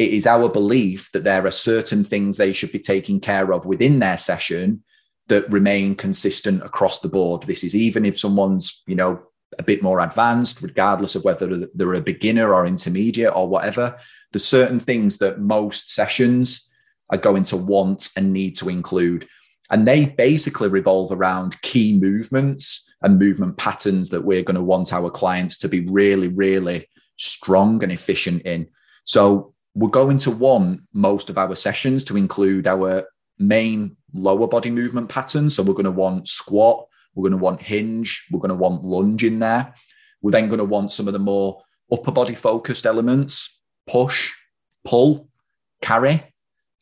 it 0.00 0.14
is 0.14 0.26
our 0.26 0.48
belief 0.48 1.12
that 1.12 1.24
there 1.24 1.46
are 1.46 1.50
certain 1.50 2.04
things 2.04 2.38
they 2.38 2.54
should 2.54 2.72
be 2.72 2.78
taking 2.78 3.20
care 3.20 3.52
of 3.52 3.66
within 3.66 3.98
their 3.98 4.16
session 4.16 4.82
that 5.28 5.52
remain 5.52 5.94
consistent 5.94 6.62
across 6.62 7.00
the 7.00 7.08
board. 7.08 7.42
This 7.42 7.62
is 7.62 7.76
even 7.76 8.06
if 8.06 8.18
someone's, 8.18 8.82
you 8.86 8.94
know, 8.94 9.20
a 9.58 9.62
bit 9.62 9.82
more 9.82 10.00
advanced, 10.00 10.62
regardless 10.62 11.16
of 11.16 11.24
whether 11.24 11.66
they're 11.74 11.94
a 11.94 12.00
beginner 12.00 12.54
or 12.54 12.66
intermediate 12.66 13.36
or 13.36 13.46
whatever. 13.46 13.94
There's 14.32 14.46
certain 14.46 14.80
things 14.80 15.18
that 15.18 15.38
most 15.38 15.92
sessions 15.92 16.72
are 17.10 17.18
going 17.18 17.44
to 17.44 17.58
want 17.58 18.08
and 18.16 18.32
need 18.32 18.56
to 18.56 18.70
include. 18.70 19.28
And 19.70 19.86
they 19.86 20.06
basically 20.06 20.70
revolve 20.70 21.12
around 21.12 21.60
key 21.60 21.98
movements 22.00 22.90
and 23.02 23.18
movement 23.18 23.58
patterns 23.58 24.08
that 24.10 24.24
we're 24.24 24.44
going 24.44 24.56
to 24.56 24.62
want 24.62 24.94
our 24.94 25.10
clients 25.10 25.58
to 25.58 25.68
be 25.68 25.80
really, 25.80 26.28
really 26.28 26.88
strong 27.18 27.82
and 27.82 27.92
efficient 27.92 28.42
in. 28.42 28.66
So 29.04 29.52
we're 29.74 29.88
going 29.88 30.18
to 30.18 30.30
want 30.30 30.80
most 30.92 31.30
of 31.30 31.38
our 31.38 31.54
sessions 31.54 32.04
to 32.04 32.16
include 32.16 32.66
our 32.66 33.04
main 33.38 33.96
lower 34.12 34.46
body 34.46 34.70
movement 34.70 35.08
patterns. 35.08 35.54
So 35.54 35.62
we're 35.62 35.74
going 35.74 35.84
to 35.84 35.90
want 35.90 36.28
squat, 36.28 36.86
we're 37.14 37.28
going 37.28 37.38
to 37.38 37.44
want 37.44 37.62
hinge, 37.62 38.26
we're 38.30 38.40
going 38.40 38.50
to 38.50 38.54
want 38.54 38.84
lunge 38.84 39.24
in 39.24 39.38
there. 39.38 39.74
We're 40.22 40.32
then 40.32 40.48
going 40.48 40.58
to 40.58 40.64
want 40.64 40.92
some 40.92 41.06
of 41.06 41.12
the 41.12 41.18
more 41.18 41.62
upper 41.90 42.12
body 42.12 42.34
focused 42.34 42.84
elements, 42.84 43.58
push, 43.86 44.32
pull, 44.84 45.28
carry. 45.80 46.22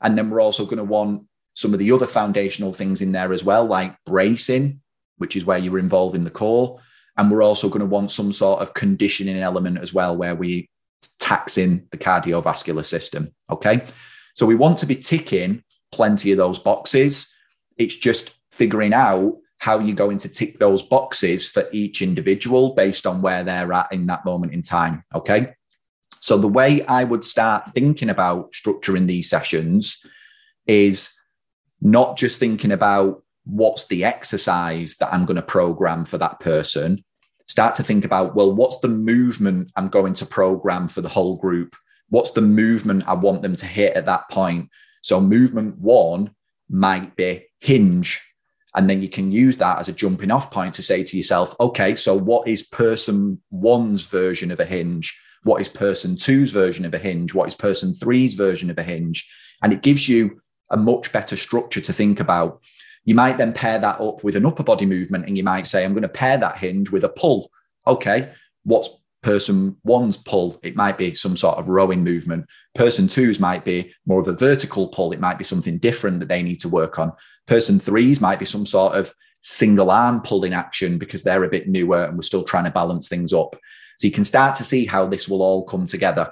And 0.01 0.17
then 0.17 0.31
we're 0.31 0.41
also 0.41 0.65
going 0.65 0.79
to 0.79 0.85
want 0.85 1.25
some 1.55 1.73
of 1.73 1.79
the 1.79 1.93
other 1.93 2.07
foundational 2.07 2.73
things 2.73 3.03
in 3.03 3.13
there 3.13 3.33
as 3.33 3.45
well, 3.45 3.67
like 3.67 3.97
bracing, 4.05 4.81
which 5.19 5.37
is 5.37 5.45
where 5.45 5.59
you're 5.59 5.79
involving 5.79 6.25
the 6.25 6.31
core. 6.31 6.81
And 7.17 7.31
we're 7.31 7.43
also 7.43 7.69
going 7.69 7.81
to 7.81 7.87
want 7.87 8.13
some 8.13 8.33
sort 8.33 8.61
of 8.61 8.75
conditioning 8.75 9.39
element 9.39 9.79
as 9.79 9.93
well, 9.93 10.17
where 10.17 10.37
we 10.37 10.69
taxing 11.19 11.87
the 11.91 11.99
cardiovascular 11.99 12.85
system. 12.85 13.35
Okay. 13.51 13.85
So 14.35 14.47
we 14.47 14.55
want 14.55 14.79
to 14.79 14.87
be 14.87 14.97
ticking 14.97 15.63
plenty 15.93 16.33
of 16.33 16.39
those 16.39 16.59
boxes. 16.59 17.33
It's 17.77 17.97
just 17.97 18.33
figuring 18.51 18.93
out 18.93 19.37
how 19.59 19.79
you're 19.81 19.97
going 19.97 20.19
to 20.19 20.29
tick 20.29 20.59
those 20.59 20.83
boxes 20.83 21.49
for 21.49 21.65
each 21.73 22.01
individual 22.03 22.75
based 22.75 23.07
on 23.07 23.21
where 23.21 23.43
they're 23.43 23.73
at 23.73 23.93
in 23.93 24.07
that 24.07 24.25
moment 24.25 24.53
in 24.53 24.63
time. 24.63 25.03
Okay. 25.15 25.55
So 26.21 26.39
the 26.39 26.49
way 26.49 26.85
I 26.87 27.05
would 27.05 27.25
start 27.25 27.71
thinking 27.71 28.11
about 28.11 28.53
structuring 28.53 29.07
these 29.07 29.31
sessions 29.31 30.05
is 30.67 31.13
not 31.81 32.17
just 32.17 32.39
thinking 32.39 32.73
about 32.73 33.23
what's 33.45 33.87
the 33.87 34.05
exercise 34.05 34.97
that 34.97 35.13
I'm 35.13 35.25
going 35.25 35.37
to 35.37 35.43
program 35.43 36.05
for 36.05 36.19
that 36.19 36.41
person, 36.41 37.05
start 37.49 37.75
to 37.75 37.83
think 37.83 38.05
about, 38.05 38.35
well, 38.35 38.55
what's 38.55 38.79
the 38.79 38.89
movement 38.89 39.73
I'm 39.75 39.89
going 39.89 40.15
to 40.15 40.27
program 40.27 40.89
for 40.89 41.01
the 41.01 41.09
whole 41.09 41.37
group? 41.37 41.75
What's 42.11 42.31
the 42.31 42.43
movement 42.43 43.09
I 43.09 43.15
want 43.15 43.43
them 43.43 43.57
to 43.57 43.67
hit 43.67 43.97
at 43.97 44.07
that 44.07 44.29
point? 44.31 44.71
So, 45.03 45.21
movement 45.21 45.79
one 45.79 46.31
might 46.69 47.17
be 47.17 47.47
hinge. 47.61 48.23
And 48.75 48.89
then 48.89 49.03
you 49.03 49.09
can 49.09 49.33
use 49.33 49.57
that 49.57 49.79
as 49.79 49.89
a 49.89 49.93
jumping 49.93 50.31
off 50.31 50.51
point 50.51 50.75
to 50.75 50.83
say 50.83 51.03
to 51.03 51.17
yourself, 51.17 51.55
okay, 51.59 51.95
so 51.97 52.17
what 52.17 52.47
is 52.47 52.63
person 52.63 53.41
one's 53.51 54.09
version 54.09 54.51
of 54.51 54.61
a 54.61 54.65
hinge? 54.65 55.19
What 55.43 55.61
is 55.61 55.69
person 55.69 56.17
two's 56.17 56.51
version 56.51 56.85
of 56.85 56.95
a 56.95 56.99
hinge? 56.99 57.35
What 57.35 57.49
is 57.49 57.55
person 57.55 57.95
three's 57.95 58.35
version 58.35 58.71
of 58.71 58.79
a 58.79 58.83
hinge? 58.83 59.29
And 59.63 59.73
it 59.73 59.83
gives 59.83 60.09
you 60.09 60.41
a 60.71 60.77
much 60.77 61.13
better 61.13 61.37
structure 61.37 61.81
to 61.81 61.93
think 61.93 62.21
about. 62.21 62.61
You 63.09 63.15
might 63.15 63.39
then 63.39 63.55
pair 63.55 63.79
that 63.79 64.03
up 64.03 64.23
with 64.23 64.37
an 64.37 64.45
upper 64.45 64.63
body 64.63 64.85
movement 64.85 65.25
and 65.27 65.35
you 65.35 65.43
might 65.43 65.67
say, 65.67 65.83
I'm 65.83 65.95
going 65.95 66.03
to 66.03 66.11
pair 66.11 66.37
that 66.37 66.59
hinge 66.59 66.91
with 66.91 67.05
a 67.05 67.09
pull. 67.09 67.51
Okay, 67.87 68.31
what's 68.65 68.91
person 69.23 69.79
one's 69.83 70.19
pull? 70.19 70.61
It 70.63 70.77
might 70.77 70.99
be 70.99 71.15
some 71.15 71.35
sort 71.35 71.57
of 71.57 71.71
rowing 71.71 72.05
movement. 72.05 72.45
Person 72.75 73.09
two's 73.09 73.41
might 73.41 73.65
be 73.65 73.95
more 74.05 74.21
of 74.21 74.29
a 74.29 74.35
vertical 74.35 74.89
pull. 74.89 75.13
It 75.13 75.21
might 75.21 75.39
be 75.39 75.45
something 75.45 75.79
different 75.79 76.21
that 76.21 76.29
they 76.29 76.43
need 76.43 76.61
to 76.61 76.69
work 76.69 76.99
on. 76.99 77.15
Person 77.47 77.79
three's 77.81 78.21
might 78.21 78.41
be 78.41 78.45
some 78.45 78.67
sort 78.67 78.95
of 78.95 79.15
single 79.41 79.91
arm 79.91 80.21
pulling 80.21 80.53
action 80.53 80.99
because 80.99 81.23
they're 81.23 81.45
a 81.45 81.49
bit 81.49 81.67
newer 81.67 82.05
and 82.05 82.15
we're 82.15 82.21
still 82.21 82.45
trying 82.45 82.65
to 82.65 82.71
balance 82.71 83.09
things 83.09 83.33
up. 83.33 83.57
So 83.97 84.07
you 84.07 84.13
can 84.13 84.27
start 84.27 84.55
to 84.57 84.65
see 84.65 84.85
how 84.85 85.07
this 85.07 85.31
will 85.31 85.41
all 85.41 85.65
come 85.65 85.87
together. 85.87 86.31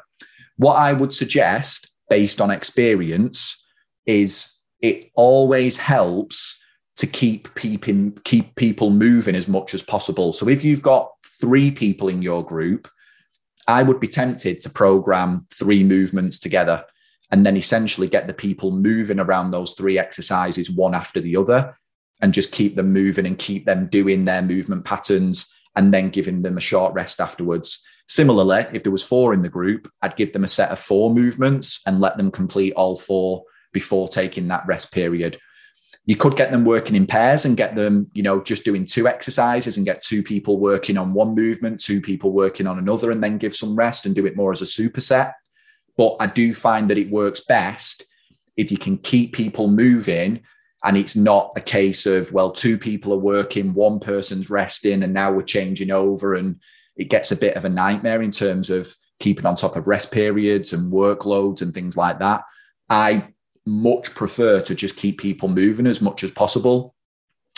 What 0.59 0.75
I 0.75 0.93
would 0.93 1.15
suggest, 1.15 1.89
based 2.11 2.39
on 2.39 2.51
experience, 2.51 3.65
is 4.05 4.53
it 4.83 5.11
always 5.15 5.79
helps 5.79 6.63
to 6.97 7.07
keep 7.07 7.55
people 7.55 8.11
keep 8.25 8.55
people 8.55 8.91
moving 8.91 9.35
as 9.35 9.49
much 9.49 9.75
as 9.75 9.83
possible. 9.83 10.33
So 10.33 10.49
if 10.49 10.65
you've 10.65 10.83
got 10.83 11.11
three 11.41 11.71
people 11.71 12.09
in 12.09 12.23
your 12.23 12.45
group, 12.45 12.89
I 13.69 13.83
would 13.83 14.01
be 14.01 14.09
tempted 14.09 14.61
to 14.61 14.71
program 14.71 15.47
three 15.53 15.85
movements 15.85 16.39
together 16.39 16.85
and 17.31 17.45
then 17.45 17.57
essentially 17.57 18.09
get 18.09 18.27
the 18.27 18.35
people 18.35 18.71
moving 18.71 19.21
around 19.21 19.51
those 19.51 19.75
three 19.75 19.99
exercises 19.99 20.71
one 20.71 20.95
after 20.95 21.21
the 21.21 21.37
other 21.37 21.77
and 22.23 22.33
just 22.33 22.53
keep 22.53 22.77
them 22.77 22.93
moving 22.93 23.27
and 23.27 23.39
keep 23.39 23.67
them 23.67 23.89
doing 23.89 24.25
their 24.25 24.43
movement 24.43 24.85
patterns 24.85 25.53
and 25.75 25.93
then 25.93 26.09
giving 26.09 26.41
them 26.41 26.57
a 26.57 26.61
short 26.61 26.95
rest 26.95 27.21
afterwards. 27.21 27.85
Similarly, 28.09 28.65
if 28.73 28.85
there 28.85 28.93
was 28.93 29.07
four 29.07 29.35
in 29.35 29.43
the 29.43 29.49
group, 29.49 29.91
I'd 30.01 30.17
give 30.17 30.33
them 30.33 30.45
a 30.45 30.49
set 30.49 30.71
of 30.71 30.79
four 30.79 31.13
movements 31.13 31.83
and 31.87 32.01
let 32.01 32.17
them 32.17 32.31
complete 32.31 32.73
all 32.75 32.97
four 32.97 33.43
before 33.73 34.09
taking 34.09 34.49
that 34.49 34.65
rest 34.67 34.93
period 34.93 35.39
you 36.07 36.17
could 36.17 36.37
get 36.37 36.53
them 36.53 36.65
working 36.65 36.95
in 36.95 37.07
pairs 37.07 37.45
and 37.45 37.57
get 37.57 37.75
them, 37.75 38.09
you 38.15 38.23
know, 38.23 38.41
just 38.41 38.65
doing 38.65 38.85
two 38.85 39.09
exercises 39.09 39.77
and 39.77 39.85
get 39.85 40.03
two 40.03 40.23
people 40.23 40.59
working 40.59 40.97
on 40.97 41.13
one 41.13 41.35
movement, 41.35 41.81
two 41.81 42.01
people 42.01 42.31
working 42.31 42.69
on 42.69 42.79
another, 42.79 43.11
and 43.11 43.23
then 43.23 43.39
give 43.39 43.55
some 43.55 43.75
rest 43.75 44.07
and 44.07 44.15
do 44.15 44.25
it 44.25 44.37
more 44.37 44.53
as 44.53 44.63
a 44.63 44.65
superset. 44.65 45.33
But 45.97 46.17
I 46.21 46.27
do 46.27 46.55
find 46.55 46.89
that 46.91 46.99
it 46.99 47.11
works 47.11 47.41
best 47.41 48.05
if 48.57 48.71
you 48.71 48.79
can 48.79 48.99
keep 48.99 49.35
people 49.35 49.67
moving 49.67 50.43
and 50.85 50.97
it's 50.97 51.17
not 51.17 51.53
a 51.57 51.61
case 51.61 52.07
of, 52.07 52.33
well, 52.33 52.53
two 52.53 52.79
people 52.79 53.13
are 53.13 53.19
working, 53.19 53.75
one 53.75 53.99
person's 53.99 54.49
resting, 54.49 55.03
and 55.03 55.13
now 55.13 55.33
we're 55.33 55.43
changing 55.43 55.91
over. 55.91 56.35
And 56.35 56.61
it 56.97 57.11
gets 57.11 57.33
a 57.33 57.37
bit 57.37 57.57
of 57.57 57.65
a 57.65 57.69
nightmare 57.69 58.23
in 58.23 58.31
terms 58.31 58.71
of 58.71 58.95
keeping 59.19 59.47
on 59.47 59.57
top 59.57 59.75
of 59.75 59.89
rest 59.89 60.13
periods 60.13 60.73
and 60.73 60.93
workloads 60.93 61.63
and 61.63 61.75
things 61.75 61.97
like 61.97 62.21
that. 62.21 62.45
I 62.89 63.29
much 63.67 64.15
prefer 64.15 64.61
to 64.63 64.75
just 64.75 64.97
keep 64.97 65.21
people 65.21 65.49
moving 65.49 65.87
as 65.87 66.01
much 66.01 66.23
as 66.23 66.31
possible 66.31 66.95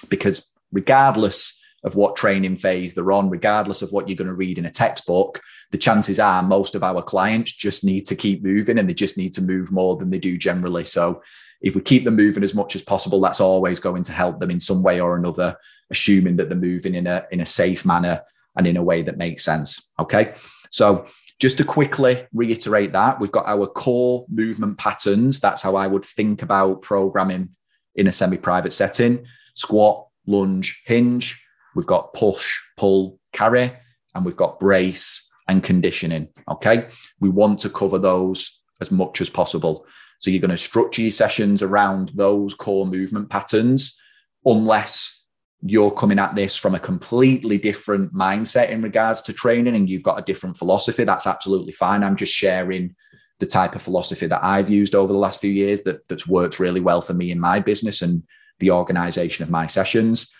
because 0.09 0.51
regardless 0.73 1.55
of 1.85 1.95
what 1.95 2.17
training 2.17 2.57
phase 2.57 2.95
they're 2.95 3.13
on, 3.13 3.31
regardless 3.31 3.83
of 3.83 3.93
what 3.93 4.09
you're 4.09 4.17
going 4.17 4.27
to 4.27 4.35
read 4.35 4.59
in 4.59 4.67
a 4.67 4.71
textbook, 4.71 5.41
the 5.71 5.79
chances 5.79 6.19
are 6.19 6.43
most 6.43 6.75
of 6.75 6.83
our 6.83 7.03
clients 7.03 7.53
just 7.53 7.85
need 7.85 8.07
to 8.07 8.17
keep 8.17 8.43
moving 8.43 8.79
and 8.79 8.89
they 8.89 8.95
just 8.95 9.17
need 9.17 9.33
to 9.33 9.43
move 9.43 9.71
more 9.71 9.97
than 9.97 10.11
they 10.11 10.19
do 10.19 10.37
generally. 10.37 10.85
So 10.85 11.23
if 11.61 11.75
we 11.75 11.81
keep 11.81 12.05
them 12.05 12.17
moving 12.17 12.43
as 12.43 12.55
much 12.55 12.75
as 12.75 12.83
possible, 12.83 13.21
that's 13.21 13.41
always 13.41 13.79
going 13.79 14.03
to 14.05 14.13
help 14.13 14.41
them 14.41 14.51
in 14.51 14.61
some 14.61 14.83
way 14.83 15.01
or 15.01 15.17
another, 15.17 15.57
assuming 15.91 16.37
that 16.37 16.49
they're 16.49 16.59
moving 16.59 16.95
in 16.95 17.07
a 17.07 17.27
in 17.31 17.41
a 17.41 17.47
safe 17.47 17.85
manner 17.85 18.23
and 18.57 18.67
in 18.67 18.77
a 18.77 18.83
way 18.83 19.03
that 19.03 19.19
makes 19.19 19.45
sense. 19.45 19.91
Okay. 19.99 20.35
So 20.71 21.07
just 21.39 21.59
to 21.59 21.65
quickly 21.65 22.27
reiterate 22.33 22.93
that, 22.93 23.21
we've 23.21 23.33
got 23.33 23.47
our 23.47 23.67
core 23.67 24.27
movement 24.29 24.79
patterns. 24.79 25.41
That's 25.41 25.63
how 25.63 25.77
I 25.77 25.87
would 25.87 26.05
think 26.05 26.43
about 26.43 26.83
programming 26.83 27.51
in 27.95 28.07
a 28.07 28.13
semi 28.13 28.37
private 28.37 28.73
setting 28.73 29.25
squat, 29.55 30.07
lunge, 30.27 30.83
hinge. 30.87 31.43
We've 31.75 31.87
got 31.87 32.13
push, 32.13 32.59
pull, 32.77 33.19
carry, 33.33 33.73
and 34.15 34.25
we've 34.25 34.37
got 34.37 34.61
brace 34.61 35.29
and 35.49 35.65
conditioning. 35.65 36.29
Okay. 36.49 36.87
We 37.21 37.29
want 37.29 37.59
to 37.61 37.71
cover 37.71 37.99
those 37.99 38.63
as 38.81 38.91
much 38.91 39.21
as 39.21 39.31
possible. 39.31 39.87
So 40.19 40.31
you're 40.31 40.41
going 40.41 40.51
to 40.51 40.57
structure 40.57 41.03
your 41.03 41.11
sessions 41.11 41.63
around 41.63 42.13
those 42.15 42.55
core 42.55 42.87
movement 42.87 43.31
patterns, 43.31 43.99
unless 44.45 45.18
you're 45.63 45.91
coming 45.91 46.19
at 46.19 46.35
this 46.35 46.57
from 46.57 46.75
a 46.75 46.81
completely 46.81 47.59
different 47.59 48.15
mindset 48.15 48.71
in 48.71 48.81
regards 48.81 49.23
to 49.23 49.33
training 49.33 49.75
and 49.75 49.91
you've 49.91 50.05
got 50.05 50.19
a 50.19 50.25
different 50.25 50.57
philosophy, 50.57 51.05
that's 51.05 51.27
absolutely 51.27 51.73
fine. 51.73 52.05
I'm 52.05 52.17
just 52.17 52.33
sharing 52.33 52.95
the 53.41 53.47
type 53.47 53.75
of 53.75 53.83
philosophy 53.83 54.27
that 54.27 54.43
I've 54.43 54.71
used 54.71 54.95
over 54.95 55.13
the 55.13 55.19
last 55.19 55.41
few 55.41 55.51
years 55.51 55.83
that, 55.83 56.07
that's 56.09 56.29
worked 56.29 56.61
really 56.61 56.81
well 56.81 57.01
for 57.01 57.15
me 57.15 57.31
in 57.31 57.41
my 57.41 57.61
business 57.61 58.03
and 58.03 58.23
the 58.61 58.71
organization 58.71 59.43
of 59.43 59.51
my 59.51 59.67
sessions. 59.67 60.33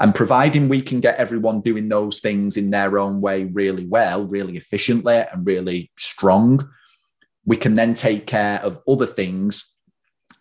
And 0.00 0.14
providing 0.14 0.68
we 0.68 0.82
can 0.82 1.00
get 1.00 1.16
everyone 1.16 1.60
doing 1.60 1.88
those 1.88 2.20
things 2.20 2.56
in 2.56 2.70
their 2.70 2.98
own 2.98 3.20
way 3.20 3.44
really 3.44 3.86
well, 3.86 4.26
really 4.26 4.56
efficiently, 4.56 5.22
and 5.32 5.46
really 5.46 5.90
strong, 5.96 6.68
we 7.46 7.56
can 7.56 7.74
then 7.74 7.94
take 7.94 8.26
care 8.26 8.60
of 8.60 8.80
other 8.88 9.06
things 9.06 9.73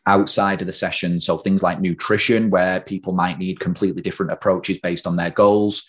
outside 0.05 0.61
of 0.61 0.67
the 0.67 0.73
session. 0.73 1.19
So 1.19 1.37
things 1.37 1.63
like 1.63 1.79
nutrition, 1.79 2.49
where 2.49 2.81
people 2.81 3.13
might 3.13 3.39
need 3.39 3.59
completely 3.59 4.01
different 4.01 4.31
approaches 4.31 4.79
based 4.79 5.07
on 5.07 5.15
their 5.15 5.29
goals. 5.29 5.83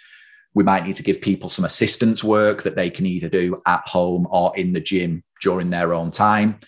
We 0.54 0.62
might 0.62 0.86
need 0.86 0.96
to 0.96 1.02
give 1.02 1.20
people 1.20 1.48
some 1.48 1.64
assistance 1.64 2.22
work 2.22 2.62
that 2.62 2.76
they 2.76 2.90
can 2.90 3.06
either 3.06 3.28
do 3.28 3.60
at 3.66 3.86
home 3.86 4.28
or 4.30 4.56
in 4.56 4.72
the 4.72 4.80
gym 4.80 5.24
during 5.42 5.70
their 5.70 5.92
own 5.92 6.10
time. 6.10 6.60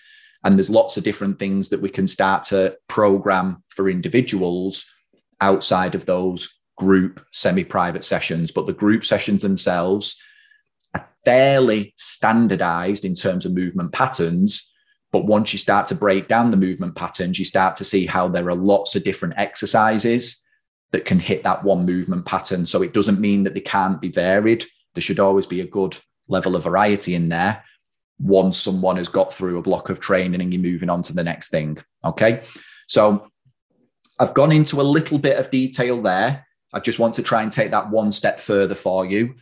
And 0.43 0.57
there's 0.57 0.69
lots 0.69 0.97
of 0.97 1.03
different 1.03 1.39
things 1.39 1.69
that 1.69 1.81
we 1.81 1.89
can 1.89 2.07
start 2.07 2.43
to 2.45 2.77
program 2.87 3.63
for 3.69 3.89
individuals 3.89 4.85
outside 5.41 5.95
of 5.95 6.05
those 6.05 6.53
group 6.77 7.25
semi 7.31 7.63
private 7.63 8.03
sessions. 8.03 8.51
But 8.51 8.67
the 8.67 8.73
group 8.73 9.05
sessions 9.05 9.41
themselves 9.41 10.21
are 10.95 11.05
fairly 11.25 11.93
standardized 11.97 13.05
in 13.05 13.15
terms 13.15 13.45
of 13.45 13.53
movement 13.53 13.93
patterns 13.93 14.71
but 15.11 15.25
once 15.25 15.53
you 15.53 15.59
start 15.59 15.87
to 15.87 15.95
break 15.95 16.27
down 16.27 16.51
the 16.51 16.57
movement 16.57 16.95
patterns, 16.95 17.39
you 17.39 17.45
start 17.45 17.75
to 17.77 17.83
see 17.83 18.05
how 18.05 18.27
there 18.27 18.49
are 18.49 18.55
lots 18.55 18.95
of 18.95 19.03
different 19.03 19.35
exercises 19.37 20.43
that 20.91 21.05
can 21.05 21.19
hit 21.19 21.43
that 21.43 21.63
one 21.63 21.85
movement 21.85 22.25
pattern. 22.25 22.65
So 22.65 22.81
it 22.81 22.93
doesn't 22.93 23.19
mean 23.19 23.43
that 23.43 23.53
they 23.53 23.61
can't 23.61 24.01
be 24.01 24.09
varied. 24.09 24.65
There 24.93 25.01
should 25.01 25.19
always 25.19 25.47
be 25.47 25.61
a 25.61 25.67
good 25.67 25.97
level 26.27 26.55
of 26.55 26.63
variety 26.63 27.15
in 27.15 27.29
there 27.29 27.63
once 28.19 28.57
someone 28.57 28.97
has 28.97 29.09
got 29.09 29.33
through 29.33 29.57
a 29.57 29.61
block 29.61 29.89
of 29.89 29.99
training 29.99 30.41
and 30.41 30.53
you're 30.53 30.61
moving 30.61 30.89
on 30.89 31.03
to 31.03 31.13
the 31.13 31.23
next 31.23 31.49
thing. 31.49 31.77
Okay. 32.03 32.41
So 32.87 33.27
I've 34.19 34.33
gone 34.33 34.51
into 34.51 34.81
a 34.81 34.83
little 34.83 35.19
bit 35.19 35.37
of 35.37 35.51
detail 35.51 36.01
there. 36.01 36.45
I 36.73 36.79
just 36.79 36.99
want 36.99 37.15
to 37.15 37.23
try 37.23 37.43
and 37.43 37.51
take 37.51 37.71
that 37.71 37.89
one 37.89 38.11
step 38.11 38.39
further 38.39 38.75
for 38.75 39.05
you. 39.05 39.35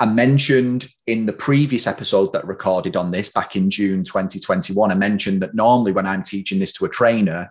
I 0.00 0.06
mentioned 0.06 0.88
in 1.06 1.26
the 1.26 1.32
previous 1.32 1.86
episode 1.86 2.32
that 2.32 2.46
recorded 2.46 2.96
on 2.96 3.10
this 3.10 3.30
back 3.30 3.56
in 3.56 3.68
June 3.68 4.04
2021, 4.04 4.92
I 4.92 4.94
mentioned 4.94 5.42
that 5.42 5.54
normally 5.54 5.92
when 5.92 6.06
I'm 6.06 6.22
teaching 6.22 6.60
this 6.60 6.72
to 6.74 6.84
a 6.84 6.88
trainer, 6.88 7.50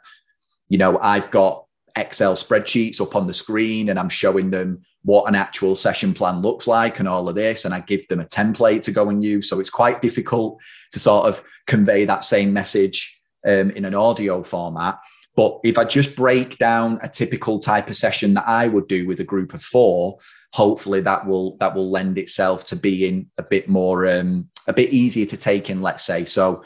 you 0.69 0.77
know, 0.77 0.97
I've 0.99 1.29
got 1.31 1.65
Excel 1.97 2.35
spreadsheets 2.35 3.01
up 3.01 3.15
on 3.15 3.27
the 3.27 3.33
screen 3.33 3.89
and 3.89 3.99
I'm 3.99 4.09
showing 4.09 4.51
them 4.51 4.81
what 5.03 5.27
an 5.27 5.35
actual 5.35 5.75
session 5.75 6.13
plan 6.13 6.41
looks 6.41 6.67
like 6.67 6.99
and 6.99 7.07
all 7.07 7.27
of 7.27 7.35
this. 7.35 7.65
And 7.65 7.73
I 7.73 7.81
give 7.81 8.07
them 8.07 8.21
a 8.21 8.25
template 8.25 8.81
to 8.83 8.91
go 8.91 9.09
and 9.09 9.23
use. 9.23 9.49
So 9.49 9.59
it's 9.59 9.69
quite 9.69 10.01
difficult 10.01 10.59
to 10.91 10.99
sort 10.99 11.27
of 11.27 11.43
convey 11.65 12.05
that 12.05 12.23
same 12.23 12.53
message 12.53 13.19
um, 13.45 13.71
in 13.71 13.83
an 13.83 13.95
audio 13.95 14.43
format. 14.43 14.99
But 15.37 15.59
if 15.63 15.77
I 15.77 15.83
just 15.83 16.15
break 16.15 16.57
down 16.57 16.99
a 17.03 17.07
typical 17.07 17.59
type 17.59 17.89
of 17.89 17.95
session 17.95 18.33
that 18.33 18.49
I 18.49 18.67
would 18.67 18.87
do 18.87 19.05
with 19.05 19.19
a 19.19 19.23
group 19.23 19.53
of 19.53 19.61
four, 19.61 20.17
hopefully 20.51 20.99
that 21.01 21.27
will 21.27 21.57
that 21.57 21.75
will 21.75 21.91
lend 21.91 22.17
itself 22.17 22.65
to 22.65 22.75
being 22.75 23.29
a 23.37 23.43
bit 23.43 23.69
more 23.69 24.07
um, 24.07 24.49
a 24.67 24.73
bit 24.73 24.89
easier 24.89 25.27
to 25.27 25.37
take 25.37 25.69
in. 25.69 25.83
Let's 25.83 26.03
say 26.03 26.25
so. 26.25 26.63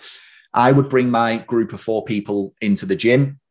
I 0.53 0.71
would 0.71 0.89
bring 0.89 1.11
my 1.11 1.37
group 1.39 1.73
of 1.73 1.81
four 1.81 2.05
people 2.05 2.53
into 2.61 2.85
the 2.85 2.95
gym, 2.95 3.41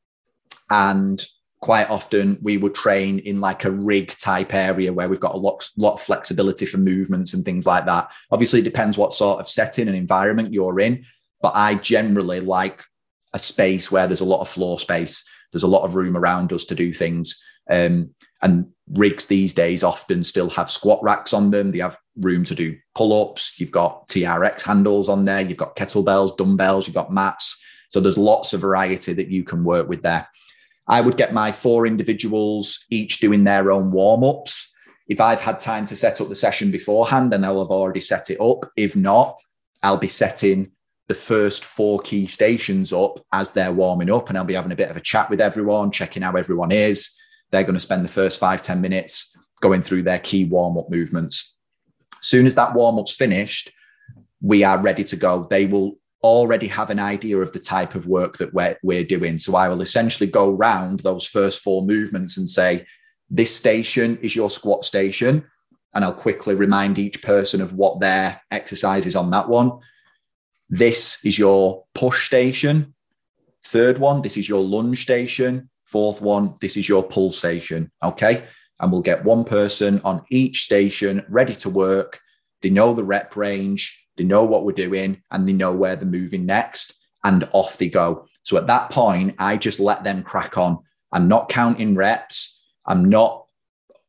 and 0.71 1.23
quite 1.61 1.91
often 1.91 2.39
we 2.41 2.57
would 2.57 2.75
train 2.75 3.19
in 3.19 3.43
like 3.43 3.67
a 3.67 3.71
rig 3.71 4.17
type 4.17 4.55
area 4.55 4.91
where 4.91 5.09
we've 5.11 5.21
got 5.21 5.35
a 5.35 5.39
lot, 5.39 5.69
lot 5.77 5.95
of 5.95 6.01
flexibility 6.01 6.65
for 6.65 6.79
movements 6.79 7.35
and 7.35 7.45
things 7.45 7.67
like 7.67 7.85
that. 7.85 8.11
Obviously, 8.31 8.61
it 8.61 8.65
depends 8.65 8.97
what 8.97 9.13
sort 9.13 9.41
of 9.41 9.49
setting 9.49 9.87
and 9.87 9.97
environment 9.97 10.55
you're 10.55 10.81
in, 10.81 11.05
but 11.43 11.53
I 11.55 11.75
generally 11.75 12.41
like 12.41 12.83
a 13.33 13.39
space 13.39 13.91
where 13.91 14.07
there's 14.07 14.21
a 14.21 14.25
lot 14.25 14.41
of 14.41 14.49
floor 14.49 14.79
space. 14.79 15.25
There's 15.53 15.63
a 15.63 15.69
lot 15.69 15.85
of 15.85 15.95
room 15.95 16.17
around 16.17 16.53
us 16.53 16.65
to 16.67 16.75
do 16.75 16.93
things. 16.93 17.43
Um, 17.71 18.15
and 18.43 18.67
rigs 18.95 19.27
these 19.27 19.55
days 19.55 19.85
often 19.85 20.25
still 20.25 20.51
have 20.51 20.71
squat 20.71 20.99
racks 21.03 21.33
on 21.33 21.51
them. 21.51 21.71
They 21.71 21.79
have 21.79 21.99
room 22.17 22.45
to 22.45 22.55
do 22.55 22.77
pull 22.95 23.13
ups. 23.13 23.61
You've 23.61 23.71
got 23.71 24.09
TRX 24.09 24.63
handles 24.63 25.09
on 25.09 25.25
there. 25.25 25.41
You've 25.41 25.59
got 25.59 25.77
kettlebells, 25.77 26.37
dumbbells. 26.37 26.87
You've 26.87 26.97
got 26.97 27.13
mats. 27.13 27.61
So 27.91 28.01
there's 28.01 28.19
lots 28.19 28.53
of 28.53 28.61
variety 28.61 29.13
that 29.13 29.29
you 29.29 29.45
can 29.45 29.65
work 29.65 29.89
with 29.89 30.03
there. 30.03 30.29
I 30.89 31.01
would 31.01 31.17
get 31.17 31.33
my 31.33 31.53
four 31.53 31.87
individuals 31.87 32.85
each 32.91 33.19
doing 33.19 33.45
their 33.45 33.71
own 33.71 33.93
warm 33.93 34.25
ups. 34.25 34.73
If 35.09 35.21
I've 35.21 35.41
had 35.41 35.61
time 35.61 35.87
to 35.87 35.97
set 35.97 36.21
up 36.21 36.29
the 36.29 36.35
session 36.35 36.71
beforehand, 36.71 37.33
then 37.33 37.45
I'll 37.45 37.61
have 37.61 37.71
already 37.71 38.01
set 38.01 38.31
it 38.31 38.41
up. 38.41 38.65
If 38.77 38.97
not, 38.97 39.37
I'll 39.83 39.99
be 39.99 40.09
setting 40.09 40.73
the 41.11 41.15
first 41.17 41.65
four 41.65 41.99
key 41.99 42.25
stations 42.25 42.93
up 42.93 43.19
as 43.33 43.51
they're 43.51 43.73
warming 43.73 44.13
up 44.13 44.29
and 44.29 44.39
I'll 44.39 44.45
be 44.45 44.55
having 44.55 44.71
a 44.71 44.77
bit 44.77 44.91
of 44.91 44.97
a 44.97 45.01
chat 45.01 45.29
with 45.29 45.41
everyone, 45.41 45.91
checking 45.91 46.23
how 46.23 46.37
everyone 46.37 46.71
is. 46.71 47.11
They're 47.51 47.65
going 47.65 47.75
to 47.75 47.81
spend 47.81 48.05
the 48.05 48.09
first 48.09 48.39
five 48.39 48.63
ten 48.63 48.81
minutes 48.81 49.37
going 49.61 49.83
through 49.83 50.05
their 50.05 50.21
key 50.21 50.45
warm 50.45 50.79
up 50.79 50.89
movements. 50.89 51.57
Soon 52.21 52.47
as 52.47 52.55
that 52.55 52.75
warm 52.75 52.97
up's 52.97 53.17
finished, 53.17 53.73
we 54.41 54.63
are 54.63 54.81
ready 54.81 55.03
to 55.03 55.17
go. 55.17 55.49
They 55.51 55.67
will 55.67 55.99
already 56.23 56.69
have 56.69 56.91
an 56.91 57.01
idea 57.01 57.39
of 57.39 57.51
the 57.51 57.59
type 57.59 57.97
of 57.97 58.07
work 58.07 58.37
that 58.37 58.55
we're, 58.55 58.79
we're 58.85 59.03
doing. 59.03 59.37
So 59.39 59.57
I 59.57 59.69
will 59.69 59.83
essentially 59.83 60.31
go 60.31 60.53
round 60.53 61.01
those 61.01 61.27
first 61.27 61.61
four 61.61 61.83
movements 61.83 62.39
and 62.39 62.49
say, 62.49 62.87
this 63.29 63.53
station 63.53 64.17
is 64.19 64.37
your 64.37 64.49
squat 64.49 64.85
station. 64.85 65.45
And 65.93 66.05
I'll 66.05 66.15
quickly 66.15 66.55
remind 66.55 67.01
each 67.01 67.21
person 67.21 67.61
of 67.61 67.73
what 67.73 67.99
their 67.99 68.41
exercise 68.53 69.07
is 69.07 69.17
on 69.17 69.33
that 69.33 69.49
one. 69.49 69.81
This 70.71 71.25
is 71.25 71.37
your 71.37 71.85
push 71.95 72.27
station. 72.27 72.95
Third 73.65 73.99
one, 73.99 74.23
this 74.23 74.37
is 74.37 74.49
your 74.49 74.63
lunge 74.63 75.03
station. 75.03 75.69
Fourth 75.85 76.23
one, 76.23 76.55
this 76.61 76.77
is 76.77 76.89
your 76.89 77.03
pull 77.03 77.33
station. 77.33 77.91
Okay. 78.03 78.45
And 78.79 78.93
we'll 78.93 79.03
get 79.03 79.25
one 79.25 79.45
person 79.45 80.01
on 80.05 80.25
each 80.31 80.63
station 80.63 81.27
ready 81.29 81.55
to 81.57 81.69
work. 81.69 82.21
They 82.63 82.71
know 82.71 82.95
the 82.95 83.05
rep 83.05 83.35
range, 83.35 84.07
they 84.17 84.25
know 84.25 84.45
what 84.45 84.65
we're 84.65 84.73
doing, 84.73 85.23
and 85.33 85.47
they 85.47 85.53
know 85.53 85.75
where 85.75 85.97
they're 85.97 86.09
moving 86.09 86.47
next. 86.47 86.95
And 87.25 87.47
off 87.53 87.77
they 87.77 87.91
go. 87.91 88.27
So 88.43 88.57
at 88.57 88.69
that 88.69 88.91
point, 88.91 89.35
I 89.39 89.57
just 89.57 89.81
let 89.81 90.05
them 90.05 90.23
crack 90.23 90.57
on. 90.57 90.79
I'm 91.13 91.29
not 91.29 91.51
counting 91.51 91.95
reps. 91.95 92.65
I'm 92.87 93.11
not 93.11 93.40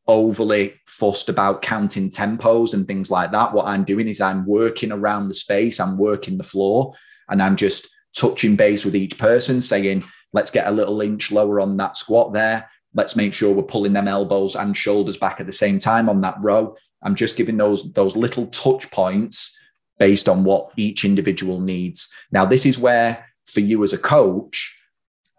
overly 0.08 0.74
fussed 0.86 1.28
about 1.28 1.62
counting 1.62 2.10
tempos 2.10 2.74
and 2.74 2.86
things 2.86 3.10
like 3.10 3.30
that. 3.32 3.52
What 3.52 3.66
I'm 3.66 3.84
doing 3.84 4.08
is 4.08 4.20
I'm 4.20 4.44
working 4.46 4.92
around 4.92 5.28
the 5.28 5.34
space, 5.34 5.78
I'm 5.80 5.96
working 5.96 6.38
the 6.38 6.44
floor, 6.44 6.94
and 7.28 7.42
I'm 7.42 7.56
just 7.56 7.88
touching 8.16 8.56
base 8.56 8.84
with 8.84 8.96
each 8.96 9.16
person, 9.18 9.60
saying, 9.60 10.04
let's 10.32 10.50
get 10.50 10.66
a 10.66 10.72
little 10.72 11.00
inch 11.00 11.30
lower 11.30 11.60
on 11.60 11.76
that 11.78 11.96
squat 11.96 12.32
there. 12.32 12.68
Let's 12.94 13.16
make 13.16 13.32
sure 13.32 13.54
we're 13.54 13.62
pulling 13.62 13.92
them 13.92 14.08
elbows 14.08 14.56
and 14.56 14.76
shoulders 14.76 15.16
back 15.16 15.40
at 15.40 15.46
the 15.46 15.52
same 15.52 15.78
time 15.78 16.08
on 16.08 16.20
that 16.22 16.36
row. 16.40 16.76
I'm 17.02 17.14
just 17.14 17.36
giving 17.36 17.56
those 17.56 17.90
those 17.92 18.16
little 18.16 18.46
touch 18.46 18.90
points 18.90 19.58
based 19.98 20.28
on 20.28 20.44
what 20.44 20.72
each 20.76 21.04
individual 21.04 21.60
needs. 21.60 22.12
Now, 22.30 22.44
this 22.44 22.66
is 22.66 22.78
where 22.78 23.26
for 23.46 23.60
you 23.60 23.82
as 23.82 23.92
a 23.92 23.98
coach, 23.98 24.78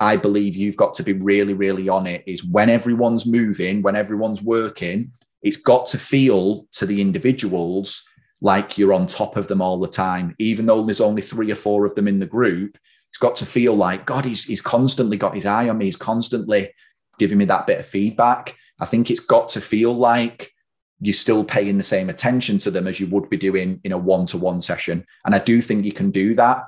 I 0.04 0.18
believe 0.18 0.58
you've 0.58 0.76
got 0.76 0.94
to 0.96 1.04
be 1.04 1.14
really, 1.14 1.54
really 1.54 1.88
on 1.88 2.08
it 2.08 2.26
is 2.28 2.44
when 2.44 2.70
everyone's 2.70 3.26
moving, 3.26 3.82
when 3.82 3.96
everyone's 3.96 4.44
working, 4.44 5.14
it's 5.42 5.56
got 5.56 5.86
to 5.88 5.98
feel 5.98 6.68
to 6.74 6.86
the 6.86 7.00
individuals 7.00 8.04
like 8.42 8.78
you're 8.78 8.94
on 8.94 9.08
top 9.08 9.38
of 9.38 9.48
them 9.48 9.62
all 9.62 9.80
the 9.80 9.88
time. 9.88 10.36
Even 10.40 10.66
though 10.66 10.84
there's 10.84 11.00
only 11.00 11.22
three 11.22 11.50
or 11.50 11.56
four 11.56 11.86
of 11.86 11.96
them 11.96 12.10
in 12.10 12.20
the 12.20 12.26
group, 12.26 12.78
it's 13.10 13.18
got 13.18 13.38
to 13.38 13.46
feel 13.46 13.76
like, 13.76 14.06
God, 14.06 14.26
he's, 14.26 14.44
he's 14.44 14.60
constantly 14.60 15.16
got 15.16 15.36
his 15.36 15.46
eye 15.46 15.70
on 15.70 15.78
me. 15.78 15.86
He's 15.86 15.96
constantly 15.96 16.74
giving 17.18 17.38
me 17.38 17.46
that 17.46 17.66
bit 17.66 17.80
of 17.80 17.86
feedback. 17.86 18.58
I 18.82 18.86
think 18.86 19.10
it's 19.10 19.22
got 19.22 19.48
to 19.50 19.62
feel 19.62 19.94
like 19.94 20.52
you're 21.00 21.14
still 21.14 21.46
paying 21.46 21.78
the 21.78 21.84
same 21.84 22.10
attention 22.10 22.60
to 22.60 22.72
them 22.72 22.88
as 22.88 23.00
you 23.00 23.08
would 23.08 23.30
be 23.30 23.38
doing 23.38 23.80
in 23.86 23.94
a 23.94 23.98
one 23.98 24.26
to 24.26 24.38
one 24.38 24.60
session. 24.60 25.06
And 25.24 25.34
I 25.34 25.40
do 25.40 25.62
think 25.62 25.86
you 25.86 25.94
can 25.94 26.12
do 26.12 26.34
that 26.36 26.66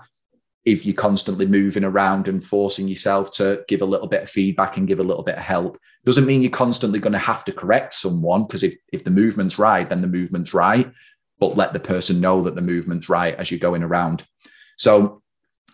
if 0.65 0.85
you're 0.85 0.95
constantly 0.95 1.45
moving 1.45 1.83
around 1.83 2.27
and 2.27 2.43
forcing 2.43 2.87
yourself 2.87 3.31
to 3.31 3.63
give 3.67 3.81
a 3.81 3.85
little 3.85 4.07
bit 4.07 4.23
of 4.23 4.29
feedback 4.29 4.77
and 4.77 4.87
give 4.87 4.99
a 4.99 5.03
little 5.03 5.23
bit 5.23 5.35
of 5.35 5.43
help 5.43 5.79
doesn't 6.03 6.25
mean 6.25 6.41
you're 6.41 6.51
constantly 6.51 6.99
going 6.99 7.13
to 7.13 7.19
have 7.19 7.45
to 7.45 7.51
correct 7.51 7.93
someone 7.93 8.43
because 8.43 8.63
if, 8.63 8.75
if 8.91 9.03
the 9.03 9.11
movement's 9.11 9.59
right 9.59 9.89
then 9.89 10.01
the 10.01 10.07
movement's 10.07 10.53
right 10.53 10.91
but 11.39 11.57
let 11.57 11.73
the 11.73 11.79
person 11.79 12.21
know 12.21 12.41
that 12.41 12.55
the 12.55 12.61
movement's 12.61 13.09
right 13.09 13.35
as 13.35 13.51
you're 13.51 13.59
going 13.59 13.83
around. 13.83 14.25
So 14.77 15.21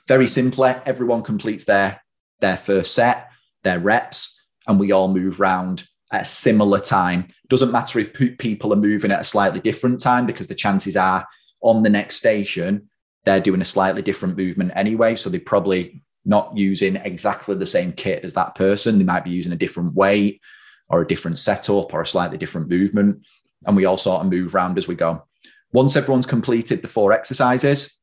very 0.08 0.28
simply 0.28 0.74
everyone 0.86 1.24
completes 1.24 1.66
their 1.66 2.02
their 2.40 2.58
first 2.58 2.96
set 2.96 3.30
their 3.64 3.80
reps 3.80 4.44
and 4.68 4.80
we 4.80 4.92
all 4.92 5.08
move 5.08 5.40
round 5.40 5.88
at 6.12 6.24
a 6.24 6.26
similar 6.26 6.80
time. 6.80 7.28
Doesn't 7.48 7.72
matter 7.72 8.00
if 8.00 8.14
people 8.38 8.74
are 8.74 8.78
moving 8.78 9.12
at 9.12 9.22
a 9.22 9.26
slightly 9.26 9.60
different 9.60 10.02
time 10.02 10.26
because 10.26 10.48
the 10.48 10.56
chances 10.56 10.98
are 10.98 11.26
on 11.62 11.84
the 11.84 11.90
next 11.90 12.16
station 12.16 12.90
they're 13.24 13.40
doing 13.40 13.62
a 13.62 13.66
slightly 13.66 14.02
different 14.02 14.38
movement 14.38 14.72
anyway. 14.76 15.16
So 15.16 15.30
they're 15.30 15.40
probably 15.40 16.04
not 16.26 16.56
using 16.56 16.98
exactly 16.98 17.56
the 17.56 17.66
same 17.66 17.94
kit 17.94 18.24
as 18.24 18.34
that 18.34 18.56
person. 18.56 18.98
They 18.98 19.04
might 19.04 19.24
be 19.24 19.32
using 19.32 19.54
a 19.54 19.58
different 19.58 19.96
weight 19.96 20.42
or 20.90 21.02
a 21.02 21.08
different 21.08 21.40
setup 21.40 21.94
or 21.94 22.02
a 22.02 22.06
slightly 22.06 22.38
different 22.38 22.70
movement. 22.70 23.26
And 23.66 23.76
we 23.76 23.86
all 23.86 23.98
sort 23.98 24.22
of 24.22 24.32
move 24.32 24.56
around 24.56 24.78
as 24.78 24.88
we 24.88 24.96
go. 24.96 25.24
Once 25.72 25.96
everyone's 25.96 26.26
completed 26.26 26.82
the 26.82 26.88
four 26.88 27.14
exercises, 27.14 27.98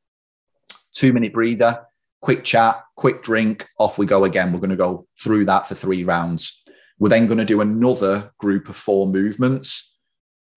two 0.93 1.13
minute 1.13 1.33
breather, 1.33 1.85
quick 2.21 2.43
chat, 2.43 2.81
quick 2.95 3.23
drink, 3.23 3.67
off 3.77 3.97
we 3.97 4.05
go 4.05 4.23
again. 4.23 4.51
We're 4.51 4.59
going 4.59 4.69
to 4.71 4.75
go 4.75 5.07
through 5.21 5.45
that 5.45 5.67
for 5.67 5.75
three 5.75 6.03
rounds. 6.03 6.63
We're 6.97 7.09
then 7.09 7.27
going 7.27 7.37
to 7.37 7.45
do 7.45 7.61
another 7.61 8.31
group 8.39 8.69
of 8.69 8.75
four 8.75 9.07
movements 9.07 9.97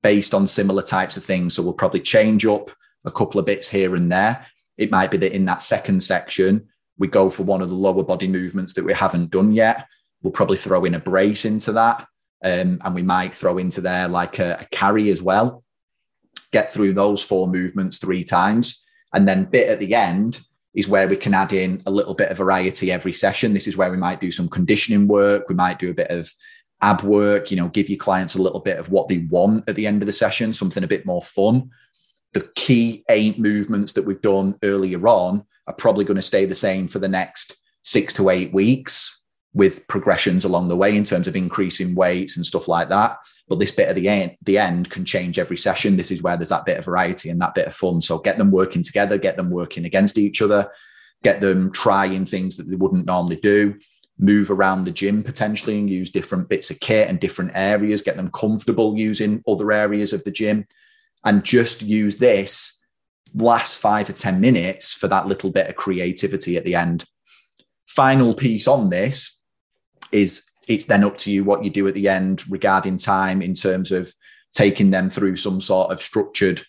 based 0.02 0.34
on 0.34 0.48
similar 0.48 0.82
types 0.82 1.16
of 1.16 1.24
things. 1.24 1.54
So 1.54 1.62
we'll 1.62 1.74
probably 1.74 2.00
change 2.00 2.44
up 2.44 2.70
a 3.04 3.10
couple 3.10 3.38
of 3.38 3.46
bits 3.46 3.68
here 3.68 3.94
and 3.94 4.10
there. 4.10 4.46
It 4.82 4.90
might 4.90 5.12
be 5.12 5.16
that 5.18 5.32
in 5.32 5.44
that 5.44 5.62
second 5.62 6.02
section, 6.02 6.66
we 6.98 7.06
go 7.06 7.30
for 7.30 7.44
one 7.44 7.62
of 7.62 7.68
the 7.68 7.74
lower 7.76 8.02
body 8.02 8.26
movements 8.26 8.72
that 8.74 8.84
we 8.84 8.92
haven't 8.92 9.30
done 9.30 9.52
yet. 9.52 9.86
We'll 10.22 10.32
probably 10.32 10.56
throw 10.56 10.84
in 10.84 10.96
a 10.96 10.98
brace 10.98 11.44
into 11.44 11.70
that. 11.72 12.00
Um, 12.44 12.80
and 12.84 12.92
we 12.92 13.02
might 13.02 13.32
throw 13.32 13.58
into 13.58 13.80
there 13.80 14.08
like 14.08 14.40
a, 14.40 14.56
a 14.58 14.66
carry 14.72 15.08
as 15.10 15.22
well. 15.22 15.62
Get 16.50 16.72
through 16.72 16.94
those 16.94 17.22
four 17.22 17.46
movements 17.46 17.98
three 17.98 18.24
times. 18.24 18.84
And 19.14 19.28
then 19.28 19.44
bit 19.44 19.68
at 19.68 19.78
the 19.78 19.94
end 19.94 20.40
is 20.74 20.88
where 20.88 21.06
we 21.06 21.14
can 21.14 21.32
add 21.32 21.52
in 21.52 21.80
a 21.86 21.90
little 21.92 22.14
bit 22.14 22.30
of 22.30 22.38
variety 22.38 22.90
every 22.90 23.12
session. 23.12 23.54
This 23.54 23.68
is 23.68 23.76
where 23.76 23.92
we 23.92 23.96
might 23.96 24.20
do 24.20 24.32
some 24.32 24.48
conditioning 24.48 25.06
work. 25.06 25.48
We 25.48 25.54
might 25.54 25.78
do 25.78 25.90
a 25.90 25.94
bit 25.94 26.10
of 26.10 26.28
ab 26.80 27.02
work, 27.04 27.52
you 27.52 27.56
know, 27.56 27.68
give 27.68 27.88
your 27.88 27.98
clients 27.98 28.34
a 28.34 28.42
little 28.42 28.58
bit 28.58 28.78
of 28.78 28.90
what 28.90 29.06
they 29.06 29.18
want 29.30 29.68
at 29.68 29.76
the 29.76 29.86
end 29.86 30.02
of 30.02 30.08
the 30.08 30.12
session, 30.12 30.52
something 30.52 30.82
a 30.82 30.88
bit 30.88 31.06
more 31.06 31.22
fun 31.22 31.70
the 32.32 32.48
key 32.54 33.04
eight 33.10 33.38
movements 33.38 33.92
that 33.92 34.04
we've 34.04 34.22
done 34.22 34.58
earlier 34.62 35.06
on 35.06 35.44
are 35.66 35.74
probably 35.74 36.04
going 36.04 36.16
to 36.16 36.22
stay 36.22 36.44
the 36.44 36.54
same 36.54 36.88
for 36.88 36.98
the 36.98 37.08
next 37.08 37.56
six 37.82 38.14
to 38.14 38.30
eight 38.30 38.52
weeks 38.52 39.22
with 39.54 39.86
progressions 39.86 40.44
along 40.44 40.68
the 40.68 40.76
way 40.76 40.96
in 40.96 41.04
terms 41.04 41.28
of 41.28 41.36
increasing 41.36 41.94
weights 41.94 42.36
and 42.36 42.46
stuff 42.46 42.68
like 42.68 42.88
that. 42.88 43.18
But 43.48 43.58
this 43.58 43.70
bit 43.70 43.88
at 43.88 43.96
the 43.96 44.08
end, 44.08 44.36
the 44.42 44.56
end 44.56 44.88
can 44.88 45.04
change 45.04 45.38
every 45.38 45.58
session. 45.58 45.96
This 45.96 46.10
is 46.10 46.22
where 46.22 46.36
there's 46.38 46.48
that 46.48 46.64
bit 46.64 46.78
of 46.78 46.86
variety 46.86 47.28
and 47.28 47.40
that 47.42 47.54
bit 47.54 47.66
of 47.66 47.74
fun. 47.74 48.00
So 48.00 48.18
get 48.18 48.38
them 48.38 48.50
working 48.50 48.82
together, 48.82 49.18
get 49.18 49.36
them 49.36 49.50
working 49.50 49.84
against 49.84 50.16
each 50.16 50.40
other, 50.40 50.70
get 51.22 51.42
them 51.42 51.70
trying 51.70 52.24
things 52.24 52.56
that 52.56 52.64
they 52.64 52.76
wouldn't 52.76 53.06
normally 53.06 53.36
do, 53.36 53.78
move 54.18 54.50
around 54.50 54.84
the 54.84 54.90
gym 54.90 55.22
potentially 55.22 55.78
and 55.78 55.90
use 55.90 56.08
different 56.08 56.48
bits 56.48 56.70
of 56.70 56.80
kit 56.80 57.08
and 57.08 57.20
different 57.20 57.50
areas, 57.54 58.00
get 58.00 58.16
them 58.16 58.30
comfortable 58.30 58.96
using 58.96 59.42
other 59.46 59.70
areas 59.70 60.14
of 60.14 60.24
the 60.24 60.30
gym, 60.30 60.66
and 61.24 61.44
just 61.44 61.82
use 61.82 62.16
this 62.16 62.78
last 63.34 63.80
five 63.80 64.06
to 64.06 64.12
10 64.12 64.40
minutes 64.40 64.94
for 64.94 65.08
that 65.08 65.26
little 65.26 65.50
bit 65.50 65.68
of 65.68 65.76
creativity 65.76 66.56
at 66.56 66.64
the 66.64 66.74
end. 66.74 67.04
Final 67.86 68.34
piece 68.34 68.68
on 68.68 68.90
this 68.90 69.40
is 70.10 70.48
it's 70.68 70.84
then 70.84 71.04
up 71.04 71.18
to 71.18 71.30
you 71.30 71.44
what 71.44 71.64
you 71.64 71.70
do 71.70 71.86
at 71.88 71.94
the 71.94 72.08
end 72.08 72.48
regarding 72.48 72.98
time 72.98 73.42
in 73.42 73.54
terms 73.54 73.90
of 73.90 74.12
taking 74.52 74.90
them 74.90 75.08
through 75.08 75.36
some 75.36 75.60
sort 75.60 75.90
of 75.90 76.00
structured 76.00 76.62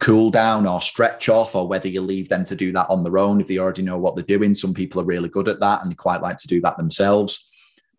cool 0.00 0.30
down 0.30 0.66
or 0.66 0.80
stretch 0.80 1.28
off, 1.28 1.54
or 1.54 1.68
whether 1.68 1.86
you 1.86 2.00
leave 2.00 2.28
them 2.28 2.42
to 2.42 2.56
do 2.56 2.72
that 2.72 2.88
on 2.88 3.04
their 3.04 3.18
own 3.18 3.40
if 3.40 3.46
they 3.46 3.58
already 3.58 3.82
know 3.82 3.98
what 3.98 4.16
they're 4.16 4.24
doing. 4.24 4.54
Some 4.54 4.74
people 4.74 5.00
are 5.00 5.04
really 5.04 5.28
good 5.28 5.46
at 5.46 5.60
that 5.60 5.82
and 5.82 5.90
they 5.90 5.94
quite 5.94 6.22
like 6.22 6.38
to 6.38 6.48
do 6.48 6.60
that 6.62 6.78
themselves. 6.78 7.46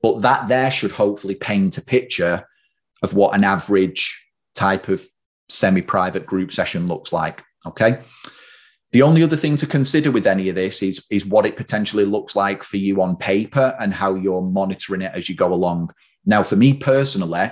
But 0.02 0.22
that 0.24 0.48
there 0.48 0.72
should 0.72 0.92
hopefully 0.92 1.36
paint 1.36 1.78
a 1.78 1.82
picture 1.84 2.44
of 3.04 3.14
what 3.14 3.36
an 3.36 3.44
average 3.44 4.28
type 4.56 4.88
of 4.88 5.08
semi 5.52 5.82
private 5.82 6.26
group 6.26 6.52
session 6.52 6.88
looks 6.88 7.12
like. 7.14 7.44
Okay. 7.66 8.00
The 8.92 9.04
only 9.04 9.24
other 9.24 9.38
thing 9.38 9.56
to 9.58 9.68
consider 9.68 10.12
with 10.12 10.28
any 10.28 10.50
of 10.50 10.56
this 10.56 10.84
is, 10.84 11.06
is 11.10 11.26
what 11.26 11.46
it 11.46 11.56
potentially 11.56 12.04
looks 12.04 12.36
like 12.36 12.62
for 12.62 12.78
you 12.78 13.02
on 13.02 13.16
paper 13.16 13.74
and 13.80 13.94
how 13.94 14.16
you're 14.16 14.42
monitoring 14.42 15.02
it 15.02 15.14
as 15.16 15.30
you 15.30 15.36
go 15.36 15.54
along. 15.54 15.94
Now, 16.26 16.44
for 16.44 16.58
me 16.58 16.74
personally, 16.74 17.52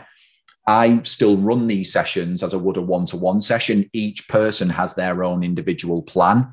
I 0.68 1.02
still 1.04 1.38
run 1.38 1.68
these 1.68 1.94
sessions 1.94 2.44
as 2.44 2.54
I 2.54 2.58
would 2.58 2.76
a 2.76 2.82
one 2.82 3.06
to 3.08 3.18
one 3.18 3.40
session. 3.40 3.90
Each 3.94 4.28
person 4.28 4.70
has 4.70 4.94
their 4.94 5.24
own 5.24 5.44
individual 5.44 6.02
plan. 6.02 6.52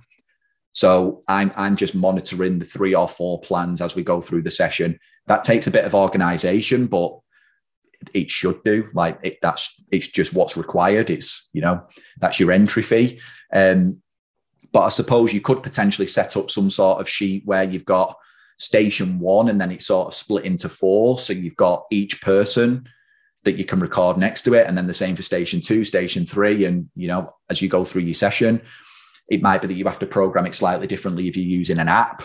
So 0.73 1.21
I'm, 1.27 1.53
I'm 1.57 1.75
just 1.75 1.95
monitoring 1.95 2.59
the 2.59 2.65
three 2.65 2.95
or 2.95 3.09
four 3.09 3.41
plans 3.41 3.81
as 3.81 3.97
we 3.97 4.05
go 4.05 4.21
through 4.21 4.43
the 4.43 4.51
session. 4.51 4.99
That 5.27 5.43
takes 5.43 5.67
a 5.67 5.73
bit 5.73 5.85
of 5.85 5.95
organization, 5.95 6.87
but 6.87 7.19
it 8.15 8.31
should 8.31 8.63
do. 8.65 8.89
Like 8.93 9.19
it, 9.23 9.39
that's 9.43 9.83
it's 9.91 10.09
just 10.09 10.35
what's 10.35 10.57
required. 10.57 11.11
It's 11.11 11.49
you 11.53 11.63
know 11.63 11.83
that's 12.19 12.41
your 12.41 12.53
entry 12.53 12.83
fee. 12.83 13.21
Um, 13.53 14.03
but 14.73 14.81
I 14.81 14.89
suppose 14.91 15.33
you 15.33 15.41
could 15.41 15.63
potentially 15.63 16.09
set 16.09 16.37
up 16.37 16.51
some 16.51 16.71
sort 16.71 17.01
of 17.01 17.09
sheet 17.09 17.43
where 17.47 17.65
you've 17.65 17.85
got 17.85 18.17
station 18.59 19.19
one 19.19 19.49
and 19.49 19.61
then 19.61 19.71
it's 19.71 19.87
sort 19.87 20.09
of 20.09 20.15
split 20.15 20.45
into 20.45 20.69
four. 20.69 21.19
So 21.19 21.33
you've 21.33 21.57
got 21.57 21.85
each 21.91 22.21
person 22.21 22.87
that 23.45 23.57
you 23.57 23.65
can 23.65 23.79
record 23.79 24.19
next 24.19 24.43
to 24.43 24.55
it, 24.55 24.67
and 24.67 24.77
then 24.77 24.87
the 24.87 24.93
same 24.93 25.15
for 25.15 25.23
station 25.23 25.61
two, 25.61 25.85
station 25.85 26.27
three, 26.27 26.65
and 26.65 26.89
you 26.95 27.09
know 27.09 27.35
as 27.49 27.63
you 27.63 27.69
go 27.69 27.85
through 27.85 28.03
your 28.03 28.15
session, 28.15 28.61
it 29.29 29.43
might 29.43 29.63
be 29.63 29.69
that 29.69 29.75
you 29.75 29.85
have 29.85 29.99
to 30.01 30.07
program 30.07 30.47
it 30.47 30.55
slightly 30.55 30.87
differently 30.87 31.29
if 31.29 31.37
you're 31.37 31.47
using 31.47 31.79
an 31.79 31.89
app. 31.89 32.23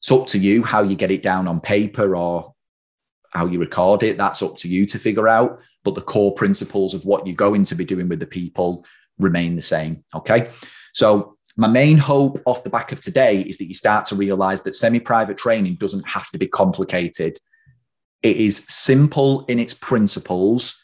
It's 0.00 0.12
up 0.12 0.26
to 0.28 0.38
you 0.38 0.62
how 0.62 0.82
you 0.82 0.96
get 0.96 1.10
it 1.10 1.22
down 1.22 1.48
on 1.48 1.60
paper 1.60 2.16
or 2.16 2.54
how 3.30 3.46
you 3.46 3.58
record 3.58 4.02
it. 4.02 4.18
That's 4.18 4.42
up 4.42 4.56
to 4.58 4.68
you 4.68 4.86
to 4.86 4.98
figure 4.98 5.28
out. 5.28 5.60
But 5.84 5.94
the 5.94 6.02
core 6.02 6.34
principles 6.34 6.94
of 6.94 7.04
what 7.04 7.26
you're 7.26 7.36
going 7.36 7.64
to 7.64 7.74
be 7.74 7.84
doing 7.84 8.08
with 8.08 8.20
the 8.20 8.26
people 8.26 8.84
remain 9.18 9.56
the 9.56 9.62
same. 9.62 10.04
Okay. 10.14 10.50
So, 10.92 11.36
my 11.56 11.68
main 11.68 11.98
hope 11.98 12.40
off 12.46 12.64
the 12.64 12.70
back 12.70 12.92
of 12.92 13.00
today 13.00 13.40
is 13.42 13.58
that 13.58 13.66
you 13.66 13.74
start 13.74 14.06
to 14.06 14.14
realize 14.14 14.62
that 14.62 14.74
semi 14.74 15.00
private 15.00 15.36
training 15.36 15.74
doesn't 15.74 16.08
have 16.08 16.30
to 16.30 16.38
be 16.38 16.46
complicated. 16.46 17.38
It 18.22 18.36
is 18.36 18.64
simple 18.68 19.44
in 19.46 19.58
its 19.58 19.74
principles. 19.74 20.80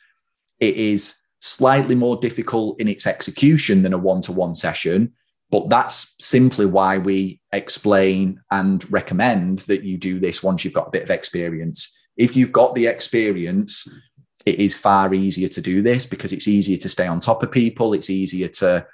It 0.59 0.77
is 0.77 1.19
slightly 1.41 1.95
more 1.95 2.17
difficult 2.17 2.81
in 2.81 2.89
its 2.89 3.07
execution 3.07 3.83
than 3.83 3.93
a 3.93 3.99
one 3.99 4.23
to 4.23 4.33
one 4.33 4.55
session. 4.55 5.13
But 5.51 5.71
that's 5.71 6.17
simply 6.21 6.67
why 6.67 6.99
we 6.99 7.41
explain 7.53 8.41
and 8.51 8.91
recommend 8.91 9.61
that 9.61 9.85
you 9.85 9.97
do 9.97 10.19
this 10.19 10.43
once 10.43 10.65
you've 10.65 10.75
got 10.75 10.89
a 10.89 10.91
bit 10.91 11.05
of 11.05 11.11
experience. 11.11 11.97
If 12.17 12.37
you've 12.37 12.53
got 12.53 12.75
the 12.75 12.87
experience, 12.87 13.87
it 14.45 14.61
is 14.61 14.79
far 14.79 15.13
easier 15.13 15.49
to 15.49 15.61
do 15.61 15.83
this 15.83 16.07
because 16.07 16.33
it's 16.33 16.49
easier 16.49 16.77
to 16.79 16.89
stay 16.89 17.07
on 17.07 17.21
top 17.21 17.43
of 17.43 17.51
people. 17.51 17.93
It's 17.93 18.11
easier 18.11 18.49
to 18.49 18.87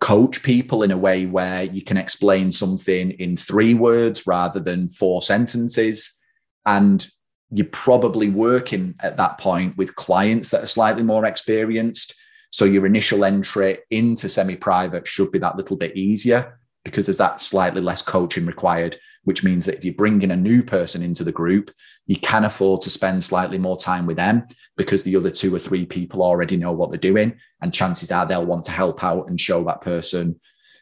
coach 0.00 0.42
people 0.42 0.82
in 0.82 0.90
a 0.90 0.98
way 0.98 1.26
where 1.26 1.64
you 1.64 1.82
can 1.82 1.96
explain 1.96 2.50
something 2.52 3.10
in 3.12 3.36
three 3.36 3.74
words 3.74 4.26
rather 4.26 4.60
than 4.60 4.88
four 4.90 5.20
sentences. 5.22 6.18
And 6.66 7.06
you're 7.50 7.66
probably 7.66 8.28
working 8.28 8.94
at 9.00 9.16
that 9.16 9.38
point 9.38 9.76
with 9.76 9.96
clients 9.96 10.50
that 10.50 10.62
are 10.62 10.68
slightly 10.68 11.02
more 11.02 11.24
experienced. 11.24 12.14
So 12.50 12.64
your 12.64 12.86
initial 12.86 13.24
entry 13.24 13.78
into 13.90 14.28
semi 14.28 14.56
private 14.56 15.06
should 15.06 15.32
be 15.32 15.38
that 15.40 15.56
little 15.56 15.76
bit 15.76 15.96
easier 15.96 16.58
because 16.84 17.06
there's 17.06 17.18
that 17.18 17.40
slightly 17.40 17.80
less 17.80 18.02
coaching 18.02 18.46
required, 18.46 18.96
which 19.24 19.44
means 19.44 19.66
that 19.66 19.76
if 19.76 19.84
you 19.84 19.92
bring 19.92 20.22
in 20.22 20.30
a 20.30 20.36
new 20.36 20.62
person 20.62 21.02
into 21.02 21.24
the 21.24 21.32
group, 21.32 21.70
you 22.08 22.16
can 22.16 22.44
afford 22.44 22.82
to 22.82 22.90
spend 22.90 23.22
slightly 23.22 23.58
more 23.58 23.76
time 23.76 24.06
with 24.06 24.16
them 24.16 24.48
because 24.76 25.04
the 25.04 25.14
other 25.14 25.30
two 25.30 25.54
or 25.54 25.60
three 25.60 25.86
people 25.86 26.22
already 26.22 26.56
know 26.56 26.72
what 26.72 26.90
they're 26.90 26.98
doing. 26.98 27.38
And 27.62 27.72
chances 27.72 28.10
are 28.10 28.26
they'll 28.26 28.44
want 28.44 28.64
to 28.64 28.72
help 28.72 29.04
out 29.04 29.28
and 29.28 29.40
show 29.40 29.62
that 29.64 29.80
person 29.80 30.40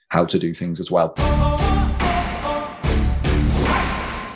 how 0.09 0.25
to 0.25 0.39
do 0.39 0.55
things 0.55 0.81
as 0.81 0.91
well. 0.91 1.15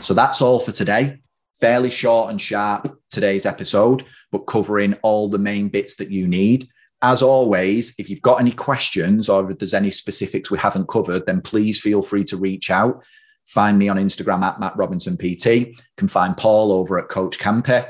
So 0.03 0.15
that's 0.15 0.43
all 0.43 0.61
for 0.61 0.73
today 0.73 1.21
fairly 1.61 1.91
short 1.91 2.31
and 2.31 2.41
sharp 2.41 2.99
today's 3.11 3.45
episode, 3.45 4.05
but 4.33 4.47
covering 4.47 4.95
all 5.03 5.29
the 5.29 5.39
main 5.39 5.69
bits 5.69 5.97
that 5.97 6.11
you 6.11 6.27
need. 6.27 6.67
As 7.03 7.23
always, 7.23 7.95
if 7.99 8.11
you've 8.11 8.23
got 8.23 8.41
any 8.41 8.53
questions 8.53 9.29
or 9.29 9.51
if 9.51 9.59
there's 9.59 9.75
any 9.75 9.91
specifics 9.91 10.51
we 10.51 10.59
haven't 10.59 10.89
covered, 10.89 11.27
then 11.27 11.41
please 11.41 11.81
feel 11.81 12.03
free 12.03 12.25
to 12.25 12.37
reach 12.37 12.71
out. 12.71 13.05
Find 13.47 13.79
me 13.79 13.89
on 13.89 13.97
Instagram 13.97 14.43
at 14.43 14.61
Matt 14.61 14.77
Robinson 14.77 15.17
PT. 15.17 15.77
Can 15.97 16.09
find 16.09 16.37
Paul 16.37 16.73
over 16.73 16.99
at 16.99 17.09
Coach 17.09 17.39
Campey. 17.39 17.81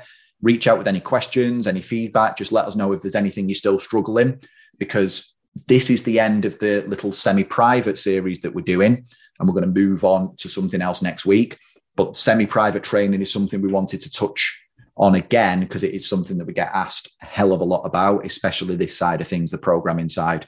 Reach 0.42 0.66
out 0.66 0.78
with 0.78 0.88
any 0.88 1.00
questions, 1.00 1.66
any 1.66 1.82
feedback. 1.82 2.36
Just 2.36 2.52
let 2.52 2.64
us 2.64 2.76
know 2.76 2.92
if 2.92 3.02
there's 3.02 3.14
anything 3.14 3.48
you're 3.48 3.56
still 3.56 3.78
struggling, 3.78 4.40
because 4.78 5.36
this 5.68 5.90
is 5.90 6.02
the 6.04 6.18
end 6.18 6.44
of 6.44 6.58
the 6.60 6.82
little 6.86 7.12
semi 7.12 7.44
private 7.44 7.98
series 7.98 8.40
that 8.40 8.54
we're 8.54 8.62
doing. 8.62 9.04
And 9.38 9.48
we're 9.48 9.54
going 9.54 9.72
to 9.72 9.80
move 9.80 10.04
on 10.04 10.34
to 10.36 10.48
something 10.48 10.80
else 10.80 11.02
next 11.02 11.26
week. 11.26 11.58
But 11.96 12.16
semi 12.16 12.46
private 12.46 12.84
training 12.84 13.20
is 13.20 13.32
something 13.32 13.60
we 13.60 13.68
wanted 13.68 14.00
to 14.02 14.10
touch 14.10 14.56
on 14.96 15.14
again 15.14 15.60
because 15.60 15.82
it 15.82 15.94
is 15.94 16.08
something 16.08 16.36
that 16.38 16.46
we 16.46 16.52
get 16.52 16.70
asked 16.72 17.10
a 17.22 17.26
hell 17.26 17.52
of 17.52 17.60
a 17.60 17.64
lot 17.64 17.82
about, 17.84 18.24
especially 18.24 18.76
this 18.76 18.96
side 18.96 19.20
of 19.20 19.28
things, 19.28 19.50
the 19.50 19.58
programming 19.58 20.08
side. 20.08 20.46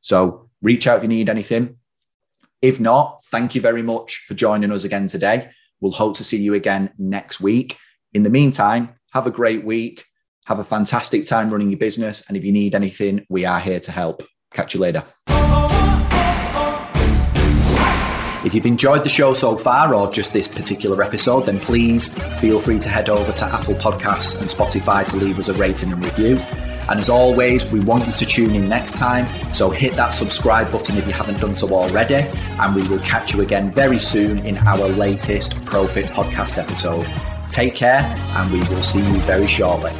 So 0.00 0.48
reach 0.62 0.86
out 0.86 0.98
if 0.98 1.02
you 1.02 1.08
need 1.08 1.28
anything. 1.28 1.76
If 2.62 2.78
not, 2.78 3.22
thank 3.24 3.54
you 3.54 3.60
very 3.60 3.82
much 3.82 4.18
for 4.26 4.34
joining 4.34 4.70
us 4.70 4.84
again 4.84 5.06
today. 5.06 5.50
We'll 5.80 5.92
hope 5.92 6.16
to 6.18 6.24
see 6.24 6.36
you 6.36 6.52
again 6.52 6.90
next 6.98 7.40
week. 7.40 7.78
In 8.12 8.22
the 8.22 8.28
meantime, 8.30 8.90
have 9.14 9.26
a 9.26 9.30
great 9.30 9.64
week. 9.64 10.04
Have 10.46 10.58
a 10.58 10.64
fantastic 10.64 11.26
time 11.26 11.48
running 11.48 11.70
your 11.70 11.78
business. 11.78 12.22
And 12.28 12.36
if 12.36 12.44
you 12.44 12.52
need 12.52 12.74
anything, 12.74 13.24
we 13.30 13.46
are 13.46 13.60
here 13.60 13.80
to 13.80 13.92
help. 13.92 14.22
Catch 14.52 14.74
you 14.74 14.80
later. 14.80 15.02
If 18.42 18.54
you've 18.54 18.66
enjoyed 18.66 19.04
the 19.04 19.10
show 19.10 19.32
so 19.32 19.56
far 19.56 19.94
or 19.94 20.10
just 20.10 20.32
this 20.32 20.48
particular 20.48 21.02
episode, 21.02 21.46
then 21.46 21.60
please 21.60 22.14
feel 22.40 22.60
free 22.60 22.78
to 22.80 22.88
head 22.88 23.08
over 23.08 23.32
to 23.32 23.44
Apple 23.46 23.74
Podcasts 23.74 24.38
and 24.38 24.48
Spotify 24.48 25.06
to 25.06 25.16
leave 25.16 25.38
us 25.38 25.48
a 25.48 25.54
rating 25.54 25.92
and 25.92 26.04
review. 26.04 26.36
And 26.90 26.98
as 26.98 27.08
always, 27.08 27.64
we 27.66 27.78
want 27.80 28.06
you 28.06 28.12
to 28.12 28.26
tune 28.26 28.54
in 28.54 28.68
next 28.68 28.96
time. 28.96 29.26
So 29.54 29.70
hit 29.70 29.92
that 29.92 30.10
subscribe 30.10 30.72
button 30.72 30.96
if 30.96 31.06
you 31.06 31.12
haven't 31.12 31.40
done 31.40 31.54
so 31.54 31.72
already. 31.72 32.28
And 32.58 32.74
we 32.74 32.86
will 32.88 32.98
catch 32.98 33.32
you 33.32 33.42
again 33.42 33.72
very 33.72 34.00
soon 34.00 34.44
in 34.44 34.58
our 34.58 34.88
latest 34.88 35.64
Pro-Fit 35.64 36.06
Podcast 36.06 36.58
episode. 36.58 37.08
Take 37.48 37.74
care, 37.74 38.02
and 38.36 38.52
we 38.52 38.58
will 38.68 38.82
see 38.82 39.00
you 39.00 39.20
very 39.20 39.46
shortly. 39.46 39.92